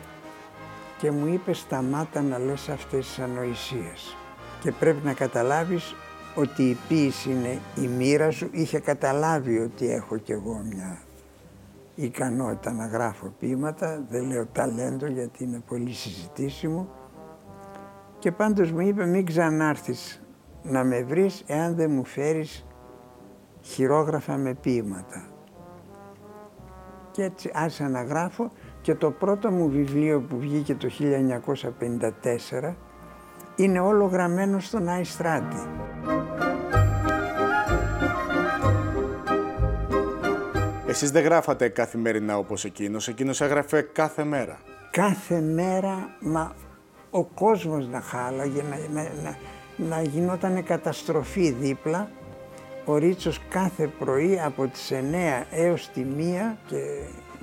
[0.98, 4.16] και μου είπες σταμάτα να λες αυτές τις ανοησίες
[4.60, 5.94] και πρέπει να καταλάβεις
[6.34, 8.48] ότι η ποίηση είναι η μοίρα σου.
[8.52, 10.98] Είχε καταλάβει ότι έχω κι εγώ μια
[12.04, 16.88] ικανότητα να γράφω ποίηματα, δεν λέω ταλέντο γιατί είναι πολύ συζητήσιμο
[18.18, 20.22] και πάντως μου είπε μην ξανάρθεις
[20.62, 22.66] να με βρεις εάν δεν μου φέρεις
[23.60, 25.26] χειρόγραφα με ποίηματα.
[27.10, 28.50] Και έτσι άρχισα να γράφω
[28.80, 30.88] και το πρώτο μου βιβλίο που βγήκε το
[32.62, 32.74] 1954
[33.56, 35.56] είναι όλο γραμμένο στον Αϊστράτη.
[40.92, 44.60] Εσείς δεν γράφατε καθημερινά όπως εκείνος, εκείνος έγραφε κάθε μέρα.
[44.90, 46.54] Κάθε μέρα, μα
[47.10, 49.36] ο κόσμος να χάλαγε, να, να, να,
[49.76, 52.10] να γινόταν καταστροφή δίπλα.
[52.84, 56.76] Ο Ρίτσος κάθε πρωί από τις 9 έως τη 1 και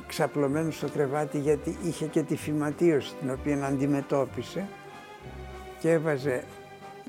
[0.08, 4.68] ξαπλωμένος στο κρεβάτι γιατί είχε και τη φυματίωση την οποία αντιμετώπισε
[5.80, 6.44] και έβαζε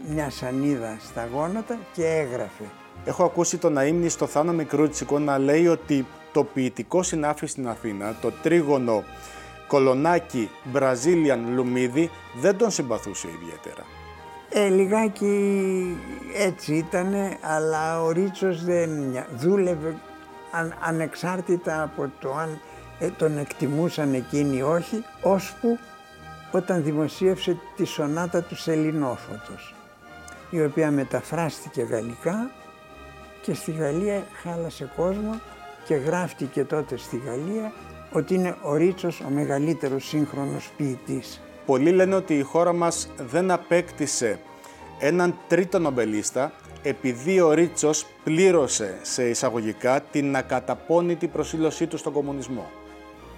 [0.09, 2.65] μια σανίδα στα γόνατα και έγραφε.
[3.05, 8.17] Έχω ακούσει τον Αίμνη στο Θάνο Μικρούτσικο να λέει ότι το ποιητικό συνάφι στην Αθήνα,
[8.21, 9.05] το τρίγωνο
[9.67, 12.11] κολονάκι Brazilian Λουμίδι,
[12.41, 13.85] δεν τον συμπαθούσε ιδιαίτερα.
[14.53, 15.97] Ε, λιγάκι
[16.37, 18.91] έτσι ήτανε, αλλά ο Ρίτσος δεν
[19.37, 19.97] δούλευε
[20.51, 22.61] αν, ανεξάρτητα από το αν
[22.99, 25.79] ε, τον εκτιμούσαν εκείνοι όχι, ώσπου
[26.53, 29.75] όταν δημοσίευσε τη σονάτα του Σελινόφωτος,
[30.51, 32.51] η οποία μεταφράστηκε γαλλικά
[33.43, 35.41] και στη Γαλλία χάλασε κόσμο
[35.91, 37.73] και γράφτηκε τότε στη Γαλλία
[38.13, 41.41] ότι είναι ο Ρίτσος ο μεγαλύτερος σύγχρονος ποιητής.
[41.67, 44.41] Πολλοί λένε ότι η χώρα μας δεν απέκτησε
[44.99, 52.71] έναν τρίτο νομπελίστα επειδή ο Ρίτσος πλήρωσε σε εισαγωγικά την ακαταπώνητη προσήλωσή του στον κομμουνισμό.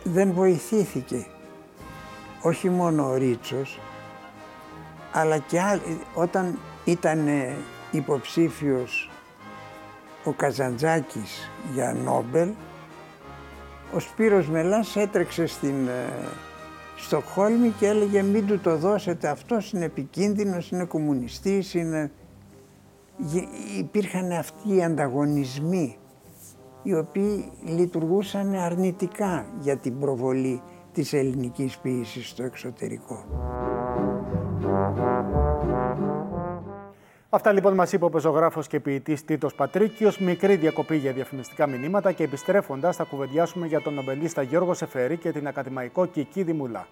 [0.03, 1.27] Δεν βοηθήθηκε
[2.43, 3.81] όχι μόνο ο Ρίτσος,
[5.13, 7.29] αλλά και άλλοι, όταν ήταν
[7.91, 9.12] υποψήφιος
[10.25, 12.49] ο Καζαντζάκης για Νόμπελ,
[13.95, 16.09] ο Σπύρος Μελάς έτρεξε στην ε,
[16.97, 22.11] Στοκχόλμη και έλεγε μην του το δώσετε, αυτός είναι επικίνδυνος, είναι κομμουνιστής, είναι...
[23.79, 25.97] Υπήρχαν αυτοί οι ανταγωνισμοί
[26.83, 30.63] οι οποίοι λειτουργούσαν αρνητικά για την προβολή
[30.93, 33.25] της ελληνικής ποίησης στο εξωτερικό.
[37.35, 40.19] Αυτά λοιπόν μας είπε ο πεζογράφος και ποιητής Τίτος Πατρίκιος.
[40.19, 45.33] Μικρή διακοπή για διαφημιστικά μηνύματα και επιστρέφοντας θα κουβεντιάσουμε για τον νομπελίστα Γιώργο Σεφέρη και
[45.33, 46.87] την ακαδημαϊκό Κική Δημουλά.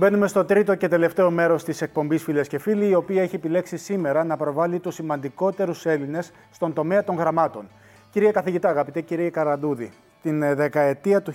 [0.00, 3.76] Μπαίνουμε στο τρίτο και τελευταίο μέρος της εκπομπής, φίλες και φίλοι, η οποία έχει επιλέξει
[3.76, 7.68] σήμερα να προβάλλει τους σημαντικότερους Έλληνες στον τομέα των γραμμάτων.
[8.10, 9.92] Κύριε καθηγητά, αγαπητέ κύριε Καραντούδη,
[10.22, 11.32] την ε, δεκαετία του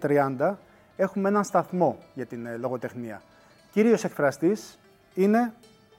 [0.00, 0.54] 1930
[0.96, 3.22] έχουμε έναν σταθμό για την ε, λογοτεχνία.
[3.72, 4.78] Κύριος εκφραστής
[5.14, 5.52] είναι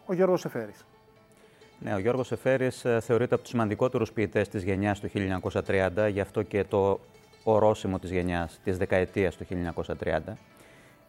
[0.06, 0.74] ο Γιώργος Εφέρη.
[1.80, 5.10] Ναι, ο Γιώργος Εφέρη ε, θεωρείται από τους σημαντικότερους ποιητές της γενιάς του
[5.66, 7.00] 1930, γι' αυτό και το
[7.44, 9.46] ορόσημο της γενιάς της δεκαετίας του
[10.00, 10.20] 1930.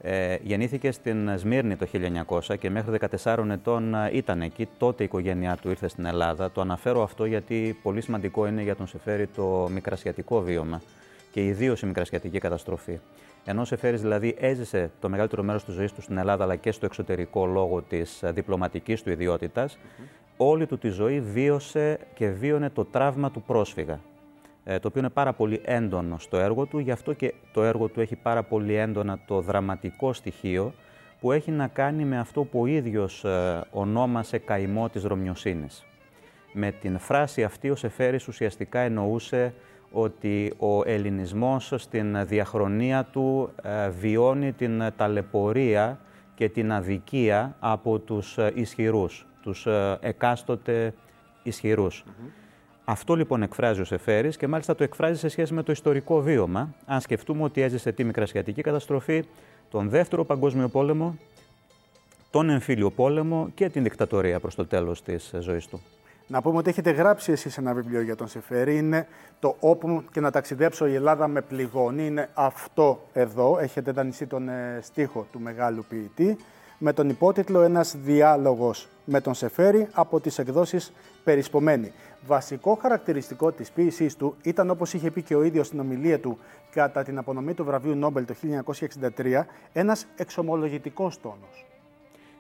[0.02, 1.86] Ε, γεννήθηκε στην Σμύρνη το
[2.26, 4.68] 1900 και μέχρι 14 ετών ε, ήταν εκεί.
[4.78, 6.50] Τότε η οικογένειά του ήρθε στην Ελλάδα.
[6.50, 10.82] Το αναφέρω αυτό γιατί πολύ σημαντικό είναι για τον Σεφέρη το μικρασιατικό βίωμα
[11.30, 12.98] και ιδίως η μικρασιατική καταστροφή.
[13.44, 16.72] Ενώ ο Σεφέρης δηλαδή έζησε το μεγαλύτερο μέρος της ζωής του στην Ελλάδα αλλά και
[16.72, 19.78] στο εξωτερικό λόγω της ε, διπλωματικής του ιδιότητας,
[20.36, 24.00] όλη του τη ζωή βίωσε και βίωνε το τραύμα του πρόσφυγα.
[24.64, 27.88] Ε, το οποίο είναι πάρα πολύ έντονο στο έργο του, γι' αυτό και το έργο
[27.88, 30.72] του έχει πάρα πολύ έντονα το δραματικό στοιχείο
[31.20, 35.84] που έχει να κάνει με αυτό που ο ίδιος ε, ονόμασε καημό της Ρωμιοσύνης.
[36.52, 39.54] Με την φράση αυτή ο Σεφέρης ουσιαστικά εννοούσε
[39.92, 45.98] ότι ο ελληνισμός στην διαχρονία του ε, βιώνει την ταλαιπωρία
[46.34, 49.66] και την αδικία από τους ισχυρούς, τους
[50.00, 50.94] εκάστοτε
[51.42, 52.04] ισχυρούς.
[52.90, 56.74] Αυτό λοιπόν εκφράζει ο Σεφέρης και μάλιστα το εκφράζει σε σχέση με το ιστορικό βίωμα.
[56.86, 59.24] Αν σκεφτούμε ότι έζησε τη μικρασιατική καταστροφή,
[59.70, 61.18] τον Δεύτερο Παγκόσμιο Πόλεμο,
[62.30, 65.80] τον Εμφύλιο Πόλεμο και την δικτατορία προς το τέλος της ζωής του.
[66.26, 68.76] Να πούμε ότι έχετε γράψει εσείς ένα βιβλίο για τον Σεφέρη.
[68.76, 69.06] Είναι
[69.40, 72.06] το «Όπου και να ταξιδέψω η Ελλάδα με πληγώνει».
[72.06, 73.58] Είναι αυτό εδώ.
[73.58, 76.36] Έχετε δανειστεί τον ε, στίχο του μεγάλου ποιητή
[76.82, 80.92] με τον υπότιτλο «Ένας διάλογος με τον Σεφέρη» από τις εκδόσεις
[81.24, 81.92] «Περισπομένη».
[82.26, 86.38] Βασικό χαρακτηριστικό της ποίησής του ήταν, όπως είχε πει και ο ίδιος στην ομιλία του
[86.70, 88.34] κατά την απονομή του βραβείου Νόμπελ το
[89.16, 91.66] 1963, ένας εξομολογητικός τόνος.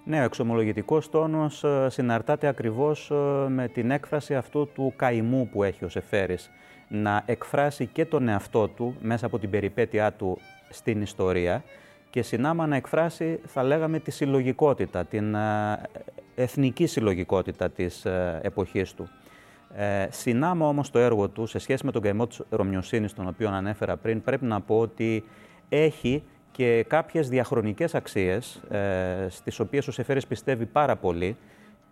[0.04, 3.14] Ναι, ο εξομολογητικός τόνος ε, συναρτάται ακριβώς ε,
[3.48, 6.50] με την έκφραση αυτού του καημού που έχει ο Σεφέρης.
[6.88, 10.38] Να εκφράσει και τον εαυτό του μέσα από την περιπέτειά του
[10.70, 11.62] στην ιστορία
[12.10, 15.80] και συνάμα να εκφράσει, θα λέγαμε, τη συλλογικότητα, την ε,
[16.34, 18.06] εθνική συλλογικότητα της
[18.42, 19.08] εποχής του.
[19.74, 23.48] Ε, συνάμα όμως το έργο του, σε σχέση με τον καημό της Ρωμιοσύνης, τον οποίο
[23.50, 25.24] ανέφερα πριν, πρέπει να πω ότι
[25.68, 31.36] έχει και κάποιες διαχρονικές αξίες, ε, στις οποίες ο Σεφέρης πιστεύει πάρα πολύ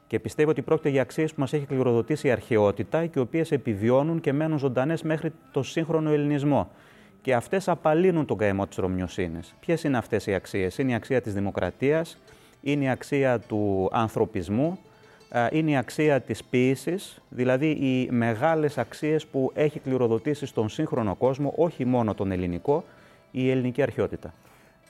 [0.06, 3.52] και πιστεύει ότι πρόκειται για αξίες που μας έχει κληροδοτήσει η αρχαιότητα και οι οποίες
[3.52, 6.70] επιβιώνουν και μένουν ζωντανές μέχρι το σύγχρονο ελληνισμό.
[7.22, 9.54] Και αυτές απαλύνουν τον καημό της Ρωμιοσύνης.
[9.60, 12.18] Ποιες είναι αυτές οι αξίες; Είναι η αξία της δημοκρατίας,
[12.60, 14.78] είναι η αξία του ανθρωπισμού,
[15.30, 21.14] ε, είναι η αξία της ποίησης, δηλαδή οι μεγάλες αξίες που έχει κληροδοτήσει στον σύγχρονο
[21.14, 22.84] κόσμο, όχι μόνο τον ελληνικό,
[23.30, 24.34] η ελληνική αρχαιότητα.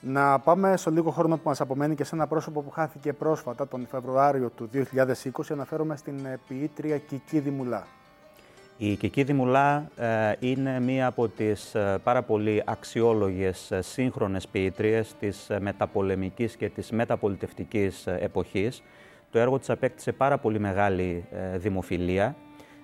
[0.01, 3.67] Να πάμε στο λίγο χρόνο που μας απομένει και σε ένα πρόσωπο που χάθηκε πρόσφατα
[3.67, 5.51] τον Φεβρουάριο του 2020.
[5.51, 7.87] Αναφέρομαι στην ε, ποιήτρια Κική Δημουλά.
[8.81, 16.55] Η Κική Δημουλά ε, είναι μία από τις πάρα πολύ αξιόλογες σύγχρονες ποιήτριες της μεταπολεμικής
[16.55, 18.83] και της μεταπολιτευτικής εποχής.
[19.31, 22.35] Το έργο της απέκτησε πάρα πολύ μεγάλη ε, δημοφιλία.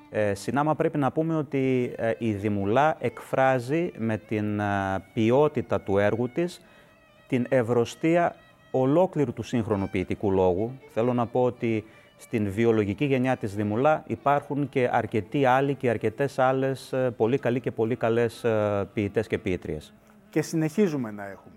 [0.10, 4.62] Ε, συνάμα πρέπει να πούμε ότι ε, η Δημουλά εκφράζει με την
[5.14, 6.62] ποιότητα του έργου της
[7.28, 8.36] την ευρωστία
[8.72, 10.80] ολόκληρου του σύγχρονου ποιητικού λόγου.
[10.94, 11.84] Θέλω να πω ότι
[12.18, 17.72] στην βιολογική γενιά της Δημουλά υπάρχουν και αρκετοί άλλοι και αρκετές άλλες πολύ καλοί και
[17.72, 18.46] πολύ καλές
[18.94, 19.94] ποιητές και ποιήτριες.
[20.30, 21.56] Και συνεχίζουμε να έχουμε.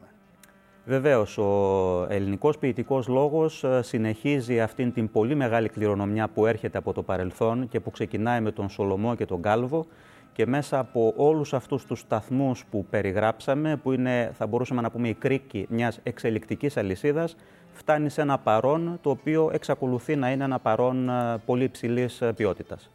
[0.89, 6.93] Βεβαίως, ο ελληνικός ποιητικός λόγος ε, συνεχίζει αυτήν την πολύ μεγάλη κληρονομιά που έρχεται από
[6.93, 9.87] το παρελθόν και που ξεκινάει με τον Σολομό και τον Κάλβο
[10.33, 15.09] και μέσα από όλους αυτούς τους σταθμούς που περιγράψαμε, που είναι, θα μπορούσαμε να πούμε,
[15.09, 17.37] η κρίκη μιας εξελικτικής αλυσίδας,
[17.79, 22.33] φτάνει σε ένα παρόν το οποίο εξακολουθεί να είναι ένα παρόν ε, πολύ υψηλής ε,
[22.33, 22.91] ποιότητας.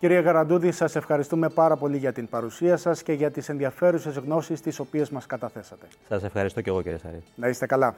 [0.00, 4.60] Κύριε Γαραντούδη, σας ευχαριστούμε πάρα πολύ για την παρουσία σας και για τις ενδιαφέρουσες γνώσεις
[4.60, 5.86] τις οποίες μας καταθέσατε.
[6.08, 7.22] Σας ευχαριστώ και εγώ κύριε Σαρή.
[7.34, 7.94] Να είστε καλά.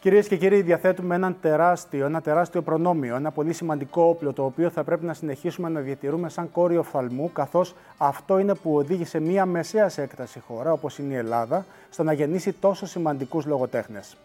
[0.00, 4.70] Κυρίες και κύριοι, διαθέτουμε έναν τεράστιο, ένα τεράστιο προνόμιο, ένα πολύ σημαντικό όπλο, το οποίο
[4.70, 9.46] θα πρέπει να συνεχίσουμε να διατηρούμε σαν κόριο φαλμού, καθώς αυτό είναι που οδήγησε μία
[9.46, 14.16] μεσαία σε έκταση χώρα, όπως είναι η Ελλάδα, στο να γεννήσει τόσο σημαντικούς λογοτέχνες.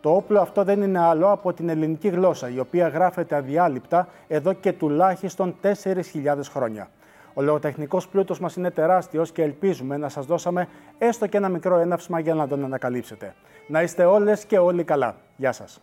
[0.00, 4.52] Το όπλο αυτό δεν είναι άλλο από την ελληνική γλώσσα, η οποία γράφεται αδιάλειπτα εδώ
[4.52, 5.72] και τουλάχιστον 4.000
[6.50, 6.88] χρόνια.
[7.34, 10.68] Ο λογοτεχνικός πλούτος μας είναι τεράστιος και ελπίζουμε να σας δώσαμε
[10.98, 13.34] έστω και ένα μικρό έναυσμα για να τον ανακαλύψετε.
[13.66, 15.16] Να είστε όλες και όλοι καλά.
[15.36, 15.80] Γεια σας.